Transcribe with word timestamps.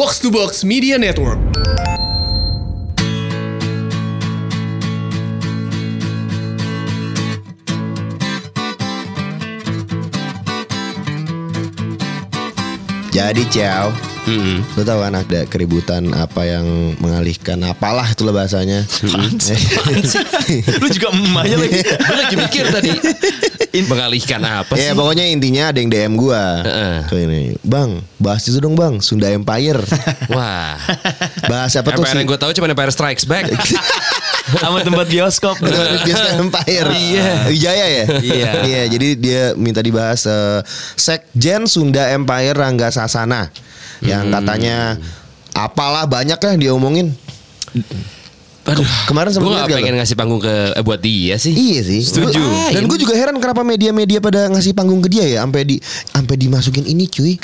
Box 0.00 0.16
to 0.24 0.32
Box 0.32 0.64
Media 0.64 0.96
Network. 0.96 1.36
Jadi 13.12 13.44
ciao 13.52 13.92
Lu 14.72 14.82
tahu 14.88 15.04
kan 15.04 15.20
ada 15.20 15.44
keributan 15.44 16.16
apa 16.16 16.48
yang 16.48 16.96
mengalihkan 16.96 17.60
apalah 17.68 18.08
itulah 18.08 18.32
bahasanya 18.32 18.88
Lu 20.80 20.88
juga 20.88 21.12
emaknya 21.12 21.56
lagi. 21.60 21.76
Gue 21.84 22.16
lagi 22.16 22.36
mikir 22.40 22.64
tadi 22.72 22.90
mengalihkan 23.90 24.40
apa 24.40 24.74
sih? 24.74 24.82
Ya 24.82 24.92
pokoknya 24.92 25.26
intinya 25.26 25.70
ada 25.70 25.78
yang 25.78 25.88
DM 25.88 26.14
gua 26.14 26.60
Heeh. 26.60 26.94
So 27.06 27.14
ini 27.14 27.54
Bang 27.60 28.02
bahas 28.16 28.42
itu 28.42 28.56
dong 28.56 28.74
bang 28.74 28.98
Sunda 28.98 29.28
Empire 29.28 29.80
Wah. 30.34 30.74
Bahas 31.44 31.72
apa 31.72 31.90
tuh 31.90 32.00
Empire 32.00 32.10
sih 32.10 32.18
yang 32.18 32.28
gue 32.28 32.38
tahu 32.38 32.50
cuma 32.52 32.66
Empire 32.66 32.90
Strikes 32.90 33.24
Back. 33.24 33.48
Sama 34.52 34.82
tempat 34.82 35.06
bioskop. 35.06 35.62
Biasa 36.02 36.36
Empire 36.36 36.88
Iya. 36.90 37.28
Wijaya 37.46 37.86
ya 37.86 38.04
Iya. 38.18 38.50
Iya 38.62 38.82
jadi 38.88 39.08
dia 39.14 39.42
minta 39.54 39.78
dibahas 39.78 40.24
eh, 40.24 40.60
Sekjen 40.94 41.64
Sunda 41.64 42.10
Empire 42.10 42.52
Rangga 42.52 42.88
Sasana 42.88 43.48
Yang 44.00 44.22
Hmm. 44.22 44.34
katanya 44.34 44.76
Apalah 45.50 46.06
banyak 46.06 46.36
lah 46.36 46.54
dia 46.56 46.70
omongin 46.72 47.10
Aduh, 48.62 48.84
Kemarin 49.06 49.28
gue 49.28 49.36
sempat 49.36 49.64
gak 49.64 49.72
pengen 49.74 49.94
ngasih 49.96 50.14
panggung 50.14 50.38
ke 50.38 50.54
eh, 50.72 50.82
buat 50.82 50.98
dia 50.98 51.36
sih. 51.36 51.50
Iya 51.50 51.80
sih. 51.82 52.00
Setuju. 52.02 52.36
Gua- 52.36 52.70
Dan 52.70 52.84
gue 52.84 52.98
juga 52.98 53.14
heran 53.14 53.36
kenapa 53.36 53.62
media-media 53.62 54.18
pada 54.18 54.46
ngasih 54.48 54.72
panggung 54.72 55.00
ke 55.00 55.08
dia 55.08 55.24
ya, 55.26 55.38
sampai 55.40 55.64
di 55.64 55.76
sampai 56.06 56.34
dimasukin 56.36 56.84
ini 56.84 57.04
cuy. 57.04 57.40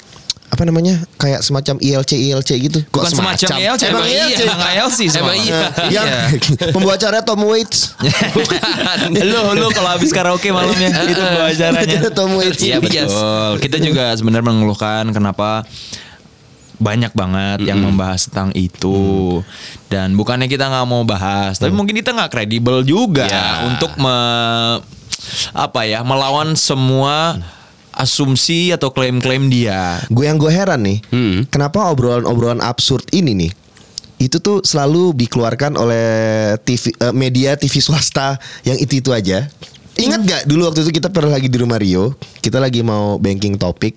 Apa 0.47 0.62
namanya? 0.62 1.02
Kayak 1.16 1.42
semacam 1.42 1.75
ILC 1.80 2.11
ILC 2.23 2.51
gitu. 2.62 2.79
Kok 2.87 3.02
Bukan 3.02 3.11
semacam 3.11 3.48
ILC, 3.51 3.83
Emang 3.83 4.06
ILC. 4.06 4.15
iya. 4.30 4.47
Emang 4.47 4.61
ILC 4.70 4.98
Emang 5.01 5.11
semua. 5.11 5.34
iya. 5.34 5.61
Yang 5.97 6.06
pembawa 6.75 6.95
acara 6.95 7.19
Tom 7.20 7.42
Waits. 7.42 7.78
lu 9.27 9.39
lu 9.56 9.67
kalau 9.70 9.91
habis 9.91 10.11
karaoke 10.11 10.48
malamnya 10.51 10.95
itu 11.03 11.19
acaranya. 11.19 11.83
Acara 11.83 12.08
Tom 12.11 12.30
Waits. 12.39 12.62
Iya 12.62 12.78
betul. 12.78 13.51
Kita 13.58 13.77
juga 13.80 14.14
sebenarnya 14.14 14.47
mengeluhkan 14.47 15.11
kenapa 15.11 15.67
banyak 16.77 17.12
banget 17.12 17.64
yang 17.64 17.80
membahas 17.80 18.28
tentang 18.28 18.52
itu 18.52 19.41
dan 19.88 20.12
bukannya 20.12 20.44
kita 20.44 20.69
nggak 20.69 20.84
mau 20.84 21.02
bahas 21.02 21.56
tapi 21.56 21.72
mungkin 21.72 21.96
kita 21.96 22.12
nggak 22.12 22.28
kredibel 22.30 22.84
juga 22.84 23.24
Ya. 23.27 23.64
untuk 23.64 23.96
me, 23.96 24.16
apa 25.52 25.80
ya 25.83 26.05
melawan 26.05 26.52
semua 26.52 27.41
asumsi 27.91 28.70
atau 28.70 28.92
klaim-klaim 28.92 29.48
dia 29.48 30.05
Gue 30.12 30.28
yang 30.28 30.36
gue 30.36 30.52
heran 30.52 30.84
nih, 30.84 31.00
Hmm. 31.08 31.48
kenapa 31.48 31.88
obrolan-obrolan 31.88 32.60
absurd 32.60 33.08
ini 33.11 33.33
nih 33.34 33.52
itu 34.16 34.36
tuh 34.36 34.64
selalu 34.64 35.12
dikeluarkan 35.12 35.77
oleh 35.77 36.08
TV 36.64 36.88
eh, 36.90 37.12
media 37.12 37.52
TV 37.52 37.80
swasta 37.80 38.40
yang 38.64 38.77
itu 38.77 39.00
itu 39.00 39.12
aja. 39.12 39.44
Ingat 39.96 40.20
gak 40.24 40.42
dulu 40.44 40.68
waktu 40.68 40.84
itu 40.84 40.92
kita 40.94 41.08
pernah 41.08 41.36
lagi 41.36 41.48
di 41.48 41.56
rumah 41.56 41.77
Rio, 41.77 42.16
kita 42.40 42.56
lagi 42.56 42.80
mau 42.80 43.16
banking 43.16 43.56
topik. 43.56 43.96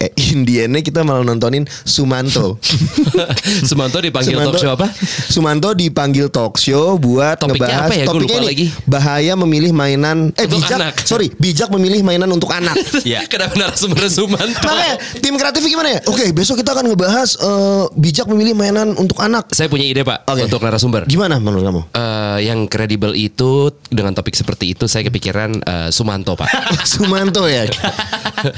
Eh, 0.00 0.08
Indiannya 0.32 0.80
kita 0.80 1.04
malah 1.04 1.20
nontonin 1.20 1.68
Sumanto. 1.84 2.56
Sumanto 3.68 4.00
dipanggil 4.00 4.32
talk 4.32 4.56
show 4.56 4.72
apa? 4.72 4.88
Sumanto 5.28 5.68
dipanggil 5.76 6.26
talk 6.32 6.56
show 6.56 6.96
buat 6.96 7.36
Topiknya 7.36 7.68
ngebahas 7.68 7.84
apa 7.84 7.94
ya? 7.94 8.06
Topiknya 8.08 8.38
ini 8.40 8.48
lagi. 8.48 8.66
bahaya 8.88 9.32
memilih 9.36 9.70
mainan 9.70 10.32
eh 10.34 10.48
Untuk 10.48 10.64
bijak 10.64 10.78
anak. 10.80 10.94
sorry 11.04 11.28
bijak 11.36 11.68
memilih 11.68 12.00
mainan 12.00 12.32
untuk 12.32 12.48
anak. 12.48 12.72
Ya. 13.04 13.24
Kenapa 13.26 13.56
narasumber 13.56 14.06
Sumanto? 14.08 14.60
Makanya 14.60 14.94
tim 15.18 15.34
kreatif 15.34 15.62
gimana 15.66 15.98
ya? 15.98 16.00
Oke, 16.06 16.30
besok 16.30 16.60
kita 16.60 16.72
akan 16.72 16.88
ngebahas 16.88 17.36
eh, 17.36 17.84
bijak 17.92 18.24
memilih 18.24 18.54
mainan 18.54 18.94
untuk 18.94 19.18
anak. 19.18 19.50
Saya 19.52 19.66
punya 19.66 19.84
ide 19.84 20.00
pak 20.00 20.24
Oke. 20.24 20.46
untuk 20.46 20.62
narasumber. 20.62 21.04
Gimana 21.04 21.36
menurut 21.36 21.60
kamu? 21.60 21.80
Eh, 21.92 22.38
yang 22.46 22.64
kredibel 22.66 23.12
itu 23.12 23.68
dengan 23.88 24.14
topik 24.14 24.32
seperti 24.32 24.72
itu 24.72 24.86
saya 24.86 25.04
kepikiran 25.04 25.60
eh, 25.60 25.88
Sumanto 25.90 26.38
pak. 26.38 26.48
Sumanto 26.88 27.44
ya. 27.44 27.66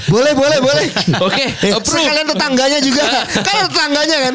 boleh, 0.07 0.33
boleh, 0.37 0.59
boleh. 0.61 0.87
Oke, 1.23 1.32
Eh, 1.33 1.51
approve. 1.77 2.03
sekalian 2.03 2.27
tetangganya 2.29 2.79
juga. 2.79 3.03
kan 3.47 3.55
ada 3.55 3.69
tetangganya 3.69 4.17
kan. 4.21 4.35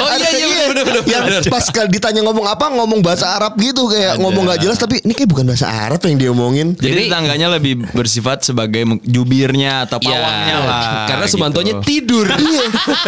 Oh, 0.00 0.08
iya, 0.08 0.28
Ada- 0.28 0.30
iya, 0.32 0.64
bener, 0.68 0.84
bener, 0.84 1.02
Yang 1.04 1.24
bener. 1.26 1.42
pas 1.48 1.64
kali 1.66 1.88
ditanya 1.90 2.20
ngomong 2.22 2.46
apa, 2.46 2.66
ngomong 2.70 3.00
bahasa 3.00 3.26
Arab 3.30 3.56
gitu 3.56 3.86
kayak 3.86 4.16
Ada. 4.16 4.20
ngomong 4.20 4.42
gak 4.46 4.60
jelas 4.60 4.76
tapi 4.76 5.00
ini 5.00 5.12
kayak 5.12 5.28
bukan 5.28 5.44
bahasa 5.46 5.66
Arab 5.66 6.00
yang 6.02 6.16
dia 6.16 6.30
omongin. 6.30 6.72
Jadi, 6.74 6.86
Jadi- 6.86 7.06
tetangganya 7.08 7.46
lebih 7.50 7.72
bersifat 7.90 8.42
sebagai 8.42 8.82
jubirnya 9.04 9.84
atau 9.84 9.98
pawangnya 9.98 10.56
lah. 10.58 10.76
Ya, 10.80 11.06
Karena 11.08 11.26
gitu. 11.26 11.34
Sumantonya 11.36 11.74
tidur. 11.80 12.26
iya, 12.50 12.66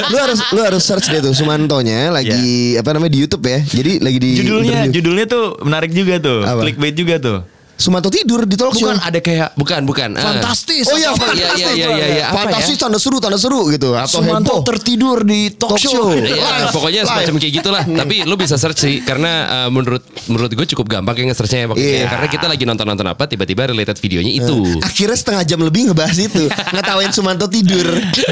lu 0.08 0.16
harus 0.16 0.38
lu 0.50 0.60
harus 0.60 0.82
search 0.82 1.08
deh 1.08 1.20
tuh 1.20 1.32
Sumantonya 1.32 2.10
lagi 2.10 2.76
apa 2.76 2.92
namanya 2.92 3.12
di 3.12 3.20
YouTube 3.20 3.44
ya. 3.44 3.60
Jadi 3.62 3.92
lagi 3.98 4.18
di 4.18 4.30
Judulnya 4.38 4.84
interview. 4.84 4.94
judulnya 4.98 5.26
tuh 5.26 5.44
menarik 5.62 5.90
juga 5.90 6.14
tuh. 6.18 6.40
Apa? 6.42 6.60
Clickbait 6.62 6.94
juga 6.94 7.14
tuh. 7.18 7.38
Sumanto 7.74 8.08
tidur 8.08 8.46
di 8.46 8.54
talk 8.54 8.72
show. 8.72 8.86
Bukan 8.86 8.98
ada 9.02 9.18
kayak 9.18 9.48
Bukan, 9.58 9.82
bukan. 9.82 10.14
Eh, 10.14 10.22
fantastis. 10.22 10.86
Oh 10.86 10.94
iya? 10.94 11.10
Iya, 11.10 11.18
fantastis. 11.18 11.58
iya, 11.74 11.88
iya, 11.90 12.06
iya. 12.06 12.24
Apa 12.30 12.46
Fantastis, 12.46 12.78
ya? 12.78 12.82
tanda 12.86 12.98
seru, 12.98 13.16
tanda 13.18 13.38
seru 13.38 13.66
gitu. 13.68 13.90
Atau 13.92 14.22
Sumanto 14.22 14.54
heboh. 14.54 14.64
tertidur 14.64 15.18
di 15.26 15.50
talk, 15.50 15.74
show. 15.76 16.14
Iya, 16.14 16.70
pokoknya 16.70 17.02
semacam 17.02 17.34
kayak 17.42 17.52
gitulah. 17.52 17.82
Tapi 18.06 18.22
lu 18.22 18.34
bisa 18.38 18.54
search 18.54 18.78
sih 18.78 18.94
karena 19.02 19.32
eh, 19.66 19.68
menurut 19.68 20.02
menurut 20.30 20.50
gue 20.52 20.66
cukup 20.72 20.86
gampang 20.88 21.14
kayak 21.14 21.34
nge-searchnya 21.34 21.60
ya, 21.60 21.68
Iya. 21.74 22.06
Karena 22.06 22.26
kita 22.30 22.46
lagi 22.46 22.62
nonton-nonton 22.62 23.06
apa 23.08 23.24
tiba-tiba 23.26 23.66
related 23.68 23.98
videonya 23.98 24.32
itu. 24.32 24.78
Akhirnya 24.78 25.18
setengah 25.18 25.42
jam 25.42 25.58
lebih 25.58 25.90
ngebahas 25.90 26.18
itu. 26.18 26.46
Ngetawain 26.74 27.10
Sumanto 27.10 27.50
tidur. 27.50 27.88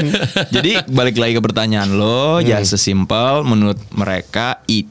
Jadi 0.55 0.79
balik 0.87 1.19
lagi 1.19 1.33
ke 1.35 1.41
pertanyaan 1.43 1.91
lo, 1.91 2.39
ya 2.39 2.63
sesimpel 2.63 3.43
menurut 3.43 3.79
mereka 3.91 4.63
itu 4.65 4.87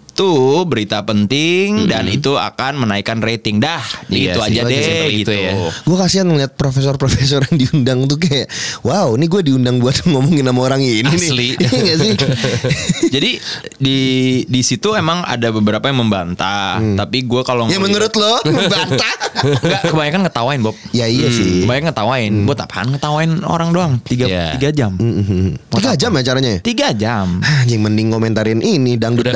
berita 0.67 1.03
penting 1.03 1.87
dan 1.87 2.07
itu 2.07 2.35
akan 2.35 2.79
menaikkan 2.79 3.19
rating. 3.19 3.59
Dah, 3.59 3.83
Iya 4.09 4.35
gitu 4.35 4.39
sih, 4.41 4.49
aja 4.51 4.61
itu 4.61 4.69
deh 4.69 4.81
gitu. 5.13 5.31
itu 5.31 5.33
ya. 5.33 5.53
Gue 5.83 5.97
kasihan 5.97 6.27
ngeliat 6.27 6.53
profesor-profesor 6.55 7.45
yang 7.47 7.57
diundang 7.59 7.99
tuh 8.07 8.17
kayak, 8.17 8.51
wow, 8.81 9.15
ini 9.15 9.27
gue 9.27 9.41
diundang 9.43 9.79
buat 9.79 9.95
ngomongin 10.11 10.45
sama 10.45 10.61
orang 10.63 10.81
ini 10.81 11.07
Asli. 11.07 11.29
nih. 11.31 11.53
Iya 11.71 11.81
gak 11.87 11.99
sih? 11.99 12.13
Jadi 13.15 13.31
di 13.77 13.99
di 14.45 14.61
situ 14.61 14.93
emang 14.93 15.23
ada 15.23 15.51
beberapa 15.51 15.87
yang 15.87 16.01
membantah, 16.01 16.79
tapi 16.97 17.23
gue 17.23 17.43
kalau 17.43 17.67
ya 17.67 17.79
menurut 17.79 18.13
lo 18.13 18.41
membantah? 18.45 19.15
Enggak, 19.41 19.83
kebanyakan 19.89 20.21
ngetawain 20.27 20.61
Bob. 20.61 20.77
ya 20.91 21.07
iya 21.07 21.29
sih. 21.29 21.65
Kebanyakan 21.65 21.87
ngetawain. 21.91 22.33
Buat 22.45 22.61
apaan 22.61 22.89
ngetawain 22.91 23.31
orang 23.43 23.71
doang? 23.71 23.93
Tiga, 24.03 24.27
Iya. 24.27 24.47
tiga 24.55 24.69
jam. 24.71 24.93
Mhm. 24.95 25.57
Tiga 25.71 25.93
jam 25.97 26.11
ya 26.13 26.23
caranya? 26.23 26.53
Tiga 26.61 26.89
jam. 26.93 27.41
Anjing 27.41 27.81
mending 27.81 28.09
komentarin 28.11 28.61
ini 28.61 28.97
dangdut 28.97 29.31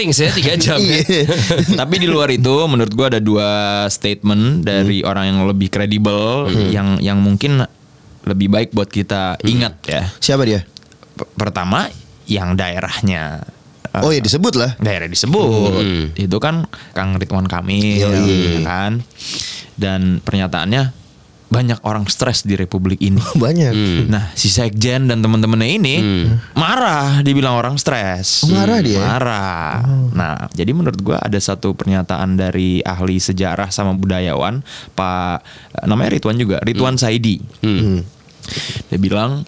Rings 0.00 0.16
ya 0.16 0.30
3 0.30 0.56
jam 0.64 0.78
ya. 0.78 0.98
Iya. 0.98 1.24
Tapi 1.76 1.94
di 1.96 2.06
luar 2.06 2.28
itu 2.28 2.64
menurut 2.64 2.90
gua 2.90 3.06
ada 3.08 3.20
dua 3.20 3.48
statement 3.86 4.62
dari 4.62 5.00
orang 5.00 5.28
yang 5.28 5.38
lebih 5.44 5.68
kredibel 5.68 6.48
yang 6.68 6.96
yang 6.98 7.16
mungkin 7.16 7.60
lebih 8.22 8.48
baik 8.48 8.70
buat 8.70 8.88
kita 8.88 9.36
ingat 9.42 9.74
ya. 9.84 10.02
Siapa 10.16 10.42
dia? 10.42 10.64
P- 11.12 11.28
Pertama 11.32 11.88
yang 12.24 12.54
daerahnya 12.54 13.44
Oh 13.92 14.08
ya 14.08 14.18
disebut 14.18 14.54
lah. 14.54 14.78
daerah 14.78 15.04
disebut 15.04 15.82
itu 16.14 16.36
kan 16.38 16.62
Kang 16.90 17.18
Ridwan 17.18 17.44
Kamil 17.44 17.98
Yoi. 17.98 18.22
ya 18.54 18.60
kan 18.62 19.02
dan 19.74 20.22
pernyataannya 20.22 20.94
banyak 21.50 21.82
orang 21.82 22.06
stres 22.06 22.46
di 22.46 22.54
republik 22.54 23.02
ini. 23.02 23.18
Banyak. 23.44 23.74
Nah, 24.06 24.30
si 24.38 24.46
Sekjen 24.46 25.10
dan 25.10 25.18
teman-temannya 25.18 25.68
ini 25.82 25.94
marah 26.54 27.20
dibilang 27.26 27.58
orang 27.58 27.74
stres. 27.74 28.46
Oh, 28.46 28.54
marah 28.54 28.78
dia? 28.78 29.02
Marah. 29.02 29.82
Nah, 30.14 30.46
jadi 30.54 30.70
menurut 30.70 31.02
gua 31.02 31.18
ada 31.18 31.36
satu 31.42 31.74
pernyataan 31.74 32.38
dari 32.38 32.80
ahli 32.86 33.18
sejarah 33.18 33.74
sama 33.74 33.98
budayawan, 33.98 34.62
Pak 34.94 35.42
namanya 35.90 36.14
Ridwan 36.14 36.38
juga, 36.38 36.56
Ridwan 36.62 36.94
Saidi. 36.94 37.42
Hmm. 37.66 38.06
Dia 38.88 38.98
bilang 39.02 39.42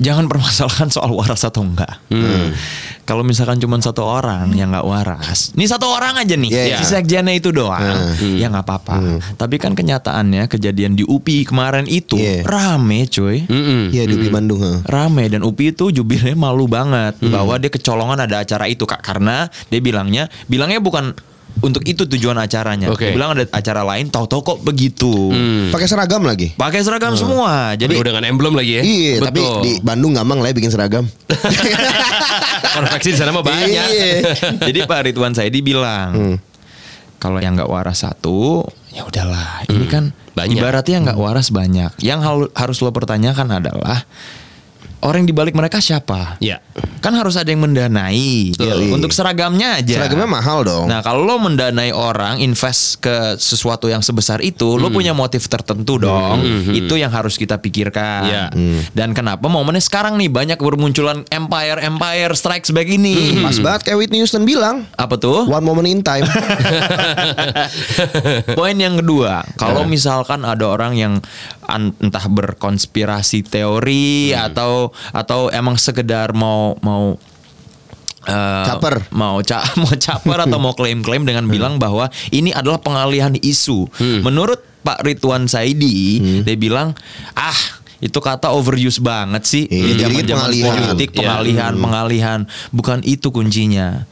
jangan 0.00 0.26
permasalahkan 0.26 0.88
soal 0.88 1.12
waras 1.12 1.44
atau 1.44 1.60
enggak. 1.60 2.00
Hmm. 2.08 2.56
Kalau 3.04 3.20
misalkan 3.20 3.58
cuma 3.58 3.74
satu 3.76 4.00
orang 4.00 4.54
yang 4.54 4.70
nggak 4.70 4.86
waras, 4.86 5.50
ini 5.52 5.66
satu 5.66 5.84
orang 5.84 6.14
aja 6.16 6.38
nih, 6.38 6.46
Iya, 6.46 6.62
si 6.62 6.70
iya. 6.70 6.78
sekjennya 6.78 7.34
itu 7.34 7.50
doang, 7.50 7.82
ya 8.38 8.46
nggak 8.46 8.62
apa-apa. 8.62 8.96
Tapi 9.34 9.58
kan 9.58 9.74
kenyataannya 9.74 10.46
kejadian 10.46 10.94
di 10.94 11.02
UPI 11.02 11.42
kemarin 11.44 11.84
itu 11.84 12.14
Iya. 12.14 12.46
rame, 12.46 13.10
cuy. 13.10 13.44
Mm-mm. 13.44 13.90
Iya 13.90 14.06
di 14.06 14.14
UPI 14.14 14.30
Bandung. 14.30 14.62
ha. 14.62 14.72
Rame 14.86 15.26
dan 15.26 15.42
UPI 15.42 15.74
itu 15.74 15.90
jubirnya 15.90 16.38
malu 16.38 16.70
banget 16.70 17.18
bahwa 17.20 17.58
dia 17.58 17.68
kecolongan 17.68 18.24
ada 18.24 18.40
acara 18.40 18.70
itu 18.70 18.86
kak 18.86 19.02
karena 19.02 19.50
dia 19.66 19.80
bilangnya 19.82 20.30
bilangnya 20.46 20.78
bukan 20.78 21.10
untuk 21.58 21.82
itu 21.84 22.06
tujuan 22.06 22.38
acaranya. 22.38 22.88
Oke. 22.88 23.10
Dia 23.10 23.16
bilang 23.18 23.34
ada 23.34 23.44
acara 23.50 23.82
lain, 23.82 24.08
tahu-tahu 24.08 24.40
kok 24.40 24.58
begitu. 24.62 25.10
Pakai 25.74 25.90
seragam 25.90 26.22
lagi. 26.22 26.54
Pakai 26.54 26.80
seragam 26.86 27.18
semua. 27.18 27.74
Jadi 27.74 27.98
udah 27.98 28.14
dengan 28.14 28.24
emblem 28.30 28.54
lagi 28.54 28.78
ya. 28.78 28.82
Iya, 28.86 29.14
tapi 29.26 29.40
Betul. 29.42 29.60
di 29.66 29.72
Bandung 29.82 30.12
gampang 30.14 30.38
lah 30.38 30.48
ya 30.50 30.54
bikin 30.56 30.70
seragam. 30.72 31.04
konveksi 32.78 33.10
di 33.12 33.18
sana 33.18 33.34
mah 33.34 33.42
banyak. 33.42 33.86
Iya. 33.90 34.14
Jadi 34.70 34.78
Pak 34.86 35.10
Ridwan 35.10 35.34
Saidi 35.34 35.60
bilang 35.60 36.38
kalau 37.20 37.38
yang 37.38 37.52
nggak 37.54 37.68
waras 37.68 38.00
satu 38.02 38.64
ya 38.90 39.04
udahlah 39.04 39.68
ini 39.68 39.86
kan 39.86 40.16
Banyak. 40.32 40.56
ibaratnya 40.56 40.98
nggak 41.04 41.20
waras 41.20 41.52
banyak 41.52 41.92
yang 42.00 42.24
harus 42.56 42.78
lo 42.80 42.90
pertanyakan 42.90 43.60
adalah 43.60 44.08
orang 45.00 45.24
di 45.24 45.32
balik 45.32 45.56
mereka 45.56 45.80
siapa? 45.80 46.36
Ya. 46.40 46.60
Kan 47.00 47.16
harus 47.16 47.36
ada 47.36 47.48
yang 47.48 47.64
mendanai. 47.64 48.52
Betul. 48.52 48.92
Untuk 48.92 49.10
seragamnya 49.10 49.80
aja. 49.80 50.04
Seragamnya 50.04 50.28
mahal 50.28 50.64
dong. 50.64 50.86
Nah, 50.88 51.00
kalau 51.00 51.24
lo 51.24 51.40
mendanai 51.40 51.90
orang 51.90 52.40
invest 52.40 53.00
ke 53.00 53.40
sesuatu 53.40 53.88
yang 53.88 54.04
sebesar 54.04 54.44
itu, 54.44 54.76
lo 54.76 54.92
punya 54.92 55.16
motif 55.16 55.48
tertentu 55.48 55.96
dong. 55.96 56.44
Itu 56.68 57.00
yang 57.00 57.12
harus 57.12 57.40
kita 57.40 57.56
pikirkan. 57.58 58.22
Ya. 58.28 58.44
Dan 58.92 59.16
kenapa 59.16 59.48
momennya 59.48 59.80
sekarang 59.80 60.20
nih 60.20 60.28
banyak 60.28 60.58
bermunculan 60.60 61.24
empire 61.32 61.80
empire 61.80 62.32
strikes 62.36 62.70
back 62.70 62.88
ini. 62.88 63.40
Pas 63.40 63.56
banget 63.56 63.80
kayak 63.88 63.96
Whitney 63.96 64.20
Houston 64.20 64.44
bilang. 64.44 64.84
Apa 65.00 65.16
tuh? 65.16 65.48
One 65.48 65.64
moment 65.64 65.88
in 65.88 66.04
time. 66.04 66.28
Poin 68.58 68.76
yang 68.76 69.00
kedua, 69.00 69.44
kalau 69.56 69.88
misalkan 69.88 70.44
ada 70.44 70.64
orang 70.68 70.92
yang 70.96 71.14
an- 71.64 71.94
entah 72.02 72.26
berkonspirasi 72.26 73.46
teori 73.46 74.34
atau 74.34 74.89
atau 75.10 75.48
emang 75.48 75.74
sekedar 75.74 76.30
mau 76.30 76.76
mau 76.80 77.16
eh, 78.24 78.64
Caper. 78.66 79.08
mau 79.10 79.40
ca 79.40 79.64
mau 79.80 79.90
caper 79.90 80.38
atau 80.44 80.58
mau 80.58 80.72
klaim-klaim 80.72 81.24
dengan 81.24 81.46
bilang 81.46 81.76
bahwa 81.76 82.06
ini 82.30 82.50
adalah 82.50 82.78
pengalihan 82.78 83.32
isu. 83.34 83.88
Menurut 84.20 84.60
Pak 84.80 85.04
Ridwan 85.04 85.44
Saidi, 85.44 86.16
dia 86.40 86.56
bilang 86.56 86.96
ah 87.32 87.60
itu 88.00 88.16
kata 88.16 88.48
overuse 88.48 88.96
banget 88.96 89.44
sih. 89.44 89.64
Iya, 89.68 89.84
Di 89.84 89.92
jadi 90.00 90.16
pengalihan. 90.32 90.72
politik 90.72 91.08
Iya. 91.12 91.18
pengalihan, 91.20 91.72
pengalihan. 91.76 92.40
Bukan 92.70 93.04
itu 93.04 93.28
kuncinya. 93.28 94.08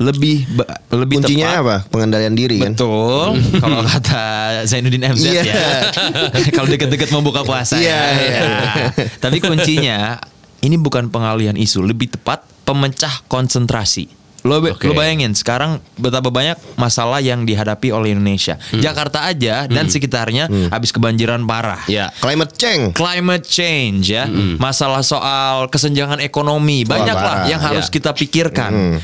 Lebih 0.00 0.48
lebih 0.90 1.20
Kuncinya 1.20 1.60
tepat 1.60 1.60
apa? 1.60 1.76
Pengendalian 1.92 2.32
diri 2.32 2.56
kan. 2.56 2.72
Betul. 2.72 3.36
Kalau 3.62 3.80
kata 3.84 4.24
Zainuddin 4.64 5.04
MZ 5.04 5.24
Iya. 5.28 5.42
ya. 5.44 5.68
Kalau 6.56 6.66
deket-deket 6.66 7.12
mau 7.12 7.20
buka 7.20 7.44
puasa 7.44 7.76
Iya, 7.76 7.92
ya. 7.92 8.08
iya. 8.16 8.40
Nah, 8.40 8.74
tapi 9.22 9.38
kuncinya 9.38 10.16
ini 10.60 10.76
bukan 10.76 11.08
pengalihan 11.08 11.52
isu, 11.52 11.84
lebih 11.84 12.08
tepat 12.10 12.40
pemecah 12.64 13.12
konsentrasi. 13.28 14.08
Lo, 14.40 14.56
be- 14.56 14.72
Oke. 14.72 14.88
lo 14.88 14.96
bayangin 14.96 15.36
sekarang 15.36 15.84
betapa 15.94 16.32
banyak 16.32 16.56
masalah 16.74 17.20
yang 17.20 17.44
dihadapi 17.44 17.92
oleh 17.92 18.16
Indonesia. 18.16 18.56
Hmm. 18.72 18.80
Jakarta 18.80 19.28
aja 19.28 19.68
dan 19.68 19.84
sekitarnya 19.84 20.48
habis 20.72 20.96
kebanjiran 20.96 21.44
parah. 21.44 21.84
Ya. 21.84 22.08
Climate 22.24 22.56
change. 22.56 22.96
Climate 22.96 23.44
change 23.44 24.08
ya, 24.08 24.24
masalah 24.56 25.04
soal 25.04 25.68
kesenjangan 25.68 26.24
ekonomi 26.24 26.88
banyak 26.88 27.12
lah 27.12 27.44
parah, 27.44 27.52
yang 27.52 27.60
harus 27.60 27.92
ya. 27.92 28.00
kita 28.00 28.16
pikirkan. 28.16 28.96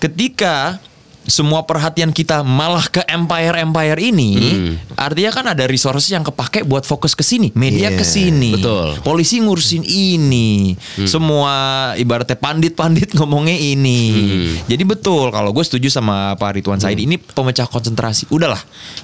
Ketika 0.00 0.80
semua 1.20 1.62
perhatian 1.62 2.10
kita 2.10 2.40
malah 2.42 2.88
ke 2.88 3.04
empire-empire 3.06 4.00
ini, 4.02 4.32
artinya 4.96 5.30
kan 5.30 5.44
ada 5.52 5.68
resources 5.68 6.08
yang 6.10 6.24
kepake 6.24 6.64
buat 6.64 6.82
fokus 6.82 7.12
ke 7.14 7.20
sini, 7.22 7.52
media 7.54 7.92
Iya, 7.92 8.00
ke 8.00 8.02
sini, 8.02 8.56
polisi 9.04 9.38
ngurusin 9.38 9.84
ini, 9.84 10.74
semua 11.04 11.52
ibaratnya 11.94 12.34
pandit-pandit 12.34 13.12
ngomongnya 13.20 13.54
ini. 13.54 14.00
Jadi 14.64 14.82
betul 14.82 15.30
kalau 15.30 15.52
gue 15.54 15.62
setuju 15.62 15.92
sama 15.92 16.34
Pak 16.34 16.56
Ridwan 16.56 16.80
Said 16.80 16.98
ini 16.98 17.20
pemecah 17.20 17.68
konsentrasi. 17.68 18.26
Udahlah, 18.32 18.58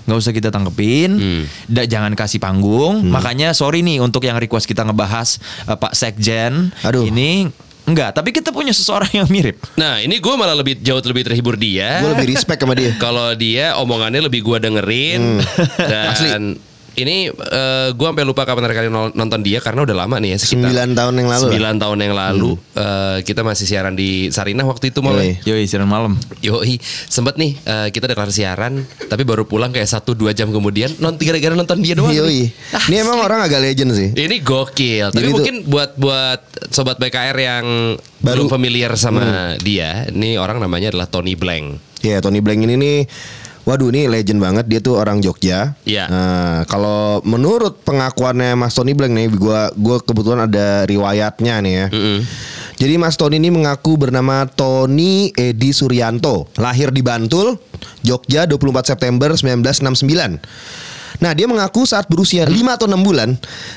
nggak 0.08 0.18
usah 0.18 0.32
kita 0.32 0.48
tanggepin, 0.50 1.20
da- 1.68 1.86
jangan 1.86 2.16
kasih 2.16 2.40
panggung. 2.42 3.06
Makanya 3.06 3.52
sorry 3.52 3.84
nih 3.84 4.00
untuk 4.02 4.24
yang 4.24 4.40
request 4.40 4.66
kita 4.66 4.82
ngebahas 4.82 5.36
eh, 5.68 5.76
Pak 5.78 5.92
Sekjen 5.94 6.72
Aduh. 6.82 7.06
ini 7.06 7.52
enggak, 7.86 8.10
tapi 8.12 8.34
kita 8.34 8.50
punya 8.50 8.74
seseorang 8.74 9.10
yang 9.24 9.28
mirip. 9.30 9.56
Nah 9.78 10.02
ini 10.02 10.18
gue 10.18 10.34
malah 10.34 10.58
lebih 10.58 10.78
jauh 10.82 11.00
lebih 11.00 11.24
terhibur 11.26 11.54
dia. 11.56 12.02
Gue 12.02 12.12
lebih 12.12 12.34
respect 12.34 12.60
sama 12.60 12.74
dia. 12.74 12.92
Kalau 13.04 13.32
dia 13.38 13.78
omongannya 13.78 14.26
lebih 14.26 14.42
gue 14.42 14.58
dengerin 14.60 15.40
dan 15.78 16.58
ini 16.96 17.28
eh, 17.28 17.88
gue 17.92 18.06
sampai 18.06 18.24
lupa 18.24 18.42
kapan 18.42 18.64
terakhir 18.64 18.88
nonton 18.90 19.40
dia 19.44 19.60
karena 19.60 19.84
udah 19.84 19.96
lama 19.96 20.16
nih 20.16 20.32
ya 20.32 20.38
sekitar 20.40 20.72
9 20.72 20.96
tahun 20.96 21.14
yang 21.20 21.28
lalu 21.28 21.44
lah. 21.44 21.72
9 21.76 21.82
tahun 21.84 21.98
yang 22.00 22.14
lalu 22.16 22.50
eh, 22.72 23.18
kita 23.20 23.44
masih 23.44 23.66
siaran 23.68 23.92
di 23.92 24.32
Sarinah 24.32 24.64
waktu 24.64 24.88
itu 24.88 25.04
mulai. 25.04 25.36
Yoi. 25.44 25.60
Yoi, 25.60 25.64
siaran 25.68 25.86
malam. 25.86 26.16
Yoi, 26.40 26.80
sempet 27.06 27.36
nih 27.36 27.52
eh, 27.60 27.88
kita 27.92 28.08
udah 28.08 28.16
kelar 28.16 28.32
siaran, 28.32 28.80
tapi 29.06 29.22
baru 29.22 29.44
pulang 29.44 29.70
kayak 29.70 29.86
satu 29.86 30.16
dua 30.16 30.32
jam 30.32 30.48
kemudian 30.48 30.88
nonton 30.96 31.20
gara-gara 31.20 31.52
nonton 31.52 31.84
dia 31.84 31.92
doang. 31.92 32.16
Yoi. 32.16 32.48
nih. 32.48 32.48
Ah, 32.72 32.82
Ini 32.88 32.96
emang 33.04 33.18
orang 33.20 33.44
agak 33.44 33.60
legend 33.60 33.92
sih. 33.92 34.08
ini 34.16 34.40
gokil. 34.40 35.12
Tapi 35.12 35.20
Jadi 35.20 35.28
mungkin 35.28 35.54
buat 35.68 36.00
buat 36.00 36.40
sobat 36.72 36.96
BKR 36.96 37.36
yang 37.36 37.66
Baru. 38.24 38.48
belum 38.48 38.48
familiar 38.48 38.96
sama 38.96 39.54
dia, 39.60 40.08
ini 40.08 40.40
orang 40.40 40.58
namanya 40.58 40.88
adalah 40.90 41.06
Tony 41.06 41.36
Blank. 41.36 42.00
Ya 42.00 42.20
Tony 42.20 42.40
Blank 42.40 42.64
ini 42.64 42.74
nih 42.76 42.98
Waduh 43.66 43.90
ini 43.90 44.06
legend 44.06 44.38
banget 44.38 44.70
dia 44.70 44.78
tuh 44.78 44.94
orang 44.94 45.18
Jogja. 45.18 45.74
Iya. 45.82 46.06
Nah, 46.06 46.62
kalau 46.70 47.18
menurut 47.26 47.82
pengakuannya 47.82 48.54
Mas 48.54 48.78
Tony 48.78 48.94
Blank 48.94 49.10
nih, 49.10 49.26
gua 49.34 49.74
gua 49.74 49.98
kebetulan 49.98 50.46
ada 50.46 50.86
riwayatnya 50.86 51.54
nih 51.66 51.74
ya. 51.74 51.86
Jadi 52.78 52.94
Mas 52.94 53.18
Tony 53.18 53.42
ini 53.42 53.50
mengaku 53.50 53.98
bernama 53.98 54.46
Tony 54.46 55.34
Edi 55.34 55.74
Suryanto, 55.74 56.46
lahir 56.54 56.94
di 56.94 57.02
Bantul, 57.02 57.58
Jogja 58.06 58.46
24 58.46 58.94
September 58.94 59.34
1969. 59.34 60.38
Nah, 61.16 61.32
dia 61.32 61.46
mengaku 61.46 61.84
saat 61.84 62.04
berusia 62.06 62.44
5 62.44 62.52
atau 62.68 62.86
6 62.86 62.96
bulan 63.00 63.32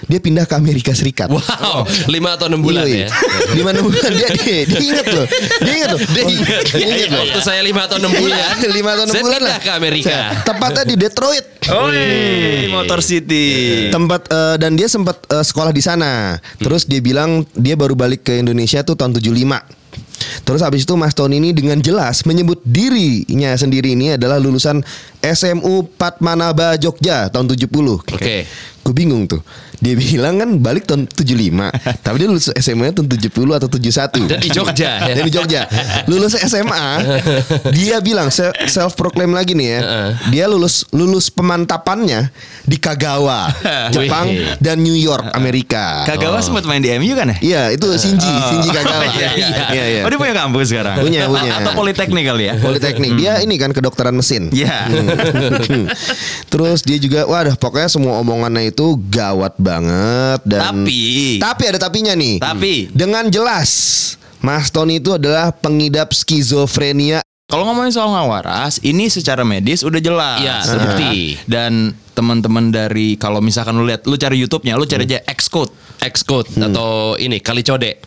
dia 0.06 0.20
pindah 0.20 0.44
ke 0.44 0.54
Amerika 0.54 0.92
Serikat. 0.92 1.30
Wow, 1.30 1.86
lima 2.08 2.34
atau 2.36 2.50
enam 2.50 2.60
bulan 2.60 2.84
Iya, 2.84 3.06
iya. 3.06 3.08
ya. 3.08 3.54
Lima 3.54 3.70
enam 3.72 3.88
bulan 3.88 4.12
dia, 4.12 4.28
dia, 4.34 4.66
dia 4.66 4.80
inget 4.82 5.08
loh. 5.08 5.26
Dia 5.62 5.74
inget 5.76 5.90
loh. 5.90 6.00
Dia 6.02 6.24
ingat, 6.26 6.64
Dia 6.72 6.88
inget 6.88 7.10
loh. 7.10 7.22
Waktu 7.24 7.40
saya 7.42 7.62
lima 7.62 7.82
atau 7.86 7.98
enam 7.98 8.12
bulan, 8.12 8.38
Iya, 8.58 8.70
lima 8.70 8.90
atau 8.92 9.04
enam 9.06 9.14
saya 9.14 9.24
bulan 9.24 9.40
pindah 9.40 9.54
lah. 9.54 9.60
ke 9.62 9.72
Amerika. 9.72 10.16
Tepatnya 10.44 10.84
di 10.84 10.96
Detroit. 10.98 11.46
Motor 12.70 13.00
City. 13.00 13.46
Tempat 13.90 14.22
eh, 14.30 14.56
dan 14.58 14.72
dia 14.74 14.88
sempat 14.88 15.18
eh, 15.30 15.44
sekolah 15.44 15.72
di 15.72 15.84
sana. 15.84 16.38
Terus 16.58 16.86
dia 16.86 17.00
bilang 17.00 17.46
dia 17.54 17.78
baru 17.78 17.94
balik 17.94 18.26
ke 18.26 18.40
Indonesia 18.40 18.82
tuh 18.82 18.98
tahun 18.98 19.14
75. 19.14 19.79
Terus 20.44 20.62
habis 20.66 20.84
itu 20.88 20.94
Mas 20.98 21.14
Tony 21.14 21.38
ini 21.38 21.54
dengan 21.54 21.78
jelas 21.80 22.26
menyebut 22.26 22.60
dirinya 22.66 23.54
sendiri 23.56 23.94
ini 23.94 24.18
adalah 24.18 24.42
lulusan 24.42 24.82
SMU 25.22 25.88
Patmanaba 26.00 26.76
Jogja 26.80 27.30
tahun 27.30 27.52
70. 27.52 27.70
Oke. 28.16 28.48
Gue 28.80 28.94
bingung 28.96 29.30
tuh. 29.30 29.44
Dia 29.80 29.96
bilang 29.96 30.36
kan 30.36 30.50
balik 30.60 30.84
tahun 30.92 31.08
75, 31.08 31.72
tapi 32.06 32.16
dia 32.20 32.28
lulus 32.28 32.52
SMA 32.52 32.92
tahun 32.92 33.08
70 33.08 33.32
atau 33.32 33.70
71. 33.72 34.28
Dan 34.28 34.40
di 34.44 34.50
Jogja, 34.52 34.92
ya? 35.08 35.14
Dan 35.16 35.24
di 35.24 35.32
Jogja. 35.32 35.62
Lulus 36.12 36.36
SMA, 36.36 36.88
dia 37.78 38.04
bilang 38.04 38.28
self 38.68 39.00
proclaim 39.00 39.32
lagi 39.32 39.56
nih 39.56 39.68
ya. 39.72 39.80
Dia 40.28 40.46
lulus 40.52 40.84
lulus 40.92 41.32
pemantapannya 41.32 42.28
di 42.68 42.76
Kagawa, 42.76 43.48
Jepang 43.96 44.28
dan 44.60 44.84
New 44.84 44.96
York, 44.96 45.32
Amerika. 45.32 46.04
Kagawa 46.04 46.44
sempat 46.44 46.68
main 46.68 46.84
di 46.84 46.92
MU 47.00 47.16
kan 47.16 47.32
ya? 47.32 47.38
Iya, 47.40 47.62
itu 47.80 47.88
Shinji, 47.96 48.28
Shinji 48.52 48.70
Kagawa. 48.76 49.08
Iya, 49.16 49.30
iya. 49.40 49.48
Iya, 49.72 49.86
iya. 49.96 50.02
Oh 50.04 50.12
dia 50.12 50.20
punya 50.20 50.36
kampus 50.36 50.76
sekarang? 50.76 51.00
Punya, 51.00 51.32
punya. 51.32 51.64
Atau 51.64 51.72
politeknik 51.80 52.28
kali 52.28 52.52
ya? 52.52 52.54
Politeknik. 52.60 53.12
Dia 53.16 53.40
ini 53.40 53.56
kan 53.56 53.72
kedokteran 53.72 54.12
mesin. 54.12 54.52
Iya. 54.52 54.92
Terus 56.52 56.84
dia 56.84 57.00
juga 57.00 57.24
waduh 57.24 57.56
pokoknya 57.56 57.88
semua 57.88 58.20
omongannya 58.20 58.76
itu 58.76 59.00
gawat 59.08 59.56
banget 59.56 59.69
dan 60.42 60.62
Tapi- 60.64 61.38
tapi 61.38 61.64
ada 61.70 61.78
tapinya 61.78 62.14
nih. 62.14 62.42
Tapi- 62.42 62.90
dengan 62.90 63.30
jelas 63.30 63.70
Mas 64.40 64.72
Tony 64.72 64.98
itu 64.98 65.12
adalah 65.12 65.52
pengidap 65.52 66.16
skizofrenia. 66.16 67.20
Kalau 67.50 67.66
ngomongin 67.66 67.90
soal 67.90 68.14
ngawaras, 68.14 68.78
ini 68.82 69.10
secara 69.10 69.42
medis 69.42 69.82
udah 69.82 69.98
jelas. 69.98 70.38
Iya, 70.40 70.56
terbukti. 70.64 71.34
Dan 71.50 71.92
teman-teman 72.14 72.70
dari 72.70 73.18
kalau 73.18 73.42
misalkan 73.42 73.74
lu 73.74 73.90
lihat, 73.90 74.06
lu 74.06 74.16
cari 74.16 74.38
YouTube-nya, 74.38 74.78
lu 74.78 74.86
cari 74.86 75.10
aja 75.10 75.20
Xcode. 75.26 75.74
Xcode 75.98 76.56
Hmm. 76.56 76.70
atau 76.70 77.18
ini 77.18 77.42
kali 77.42 77.66
code. 77.66 78.00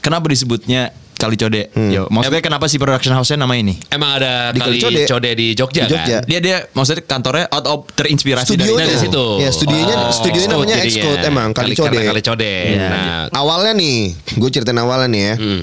Kenapa 0.00 0.26
disebutnya 0.26 0.90
Kali 1.22 1.36
Code? 1.36 1.70
Hmm. 1.70 1.86
Yo, 1.88 2.02
maksudnya 2.08 2.42
kenapa 2.42 2.66
si 2.66 2.76
production 2.76 3.14
house-nya 3.14 3.38
nama 3.38 3.54
ini? 3.54 3.78
Emang 3.88 4.18
ada 4.18 4.50
Di 4.50 4.58
kali 4.58 4.76
Code. 4.76 5.02
code. 5.06 5.30
di 5.32 5.46
Jogja, 5.54 5.86
Di 5.86 5.94
Jogja. 5.94 6.18
kan? 6.18 6.26
Dia 6.26 6.38
dia 6.38 6.56
maksudnya 6.68 7.02
kantornya 7.02 7.46
out 7.48 7.64
of 7.64 7.78
terinspirasi 7.92 8.50
Studionya 8.50 8.82
dari 8.82 8.90
dari 8.90 9.00
situ. 9.00 9.24
Ya, 9.38 9.50
studionya 9.50 9.94
Oh, 9.96 10.10
studionya 10.10 10.48
namanya 10.50 10.74
jadinya. 10.76 10.98
Xcode 10.98 11.22
emang 11.24 11.48
kali 11.52 11.72
Kali- 11.72 11.78
code. 11.78 12.00
Kali 12.04 12.22
Code. 12.22 12.50
Iya. 12.68 12.88
Nah, 12.88 13.22
Awalnya 13.32 13.72
nih, 13.72 13.98
gue 14.34 14.48
ceritain 14.50 14.76
awalnya 14.76 15.06
nih 15.08 15.22
ya. 15.22 15.36
Hmm. 15.38 15.62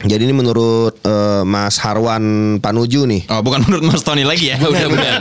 Jadi 0.00 0.22
ini 0.22 0.32
menurut 0.32 0.94
eh, 1.00 1.42
Mas 1.42 1.78
Harwan 1.78 2.22
Panuju 2.58 3.02
nih. 3.04 3.22
Oh, 3.28 3.38
bukan 3.40 3.62
menurut 3.66 3.84
Mas 3.84 4.02
Tony 4.02 4.22
lagi 4.22 4.50
ya. 4.50 4.58
udah 4.58 4.86
bukan. 4.86 5.20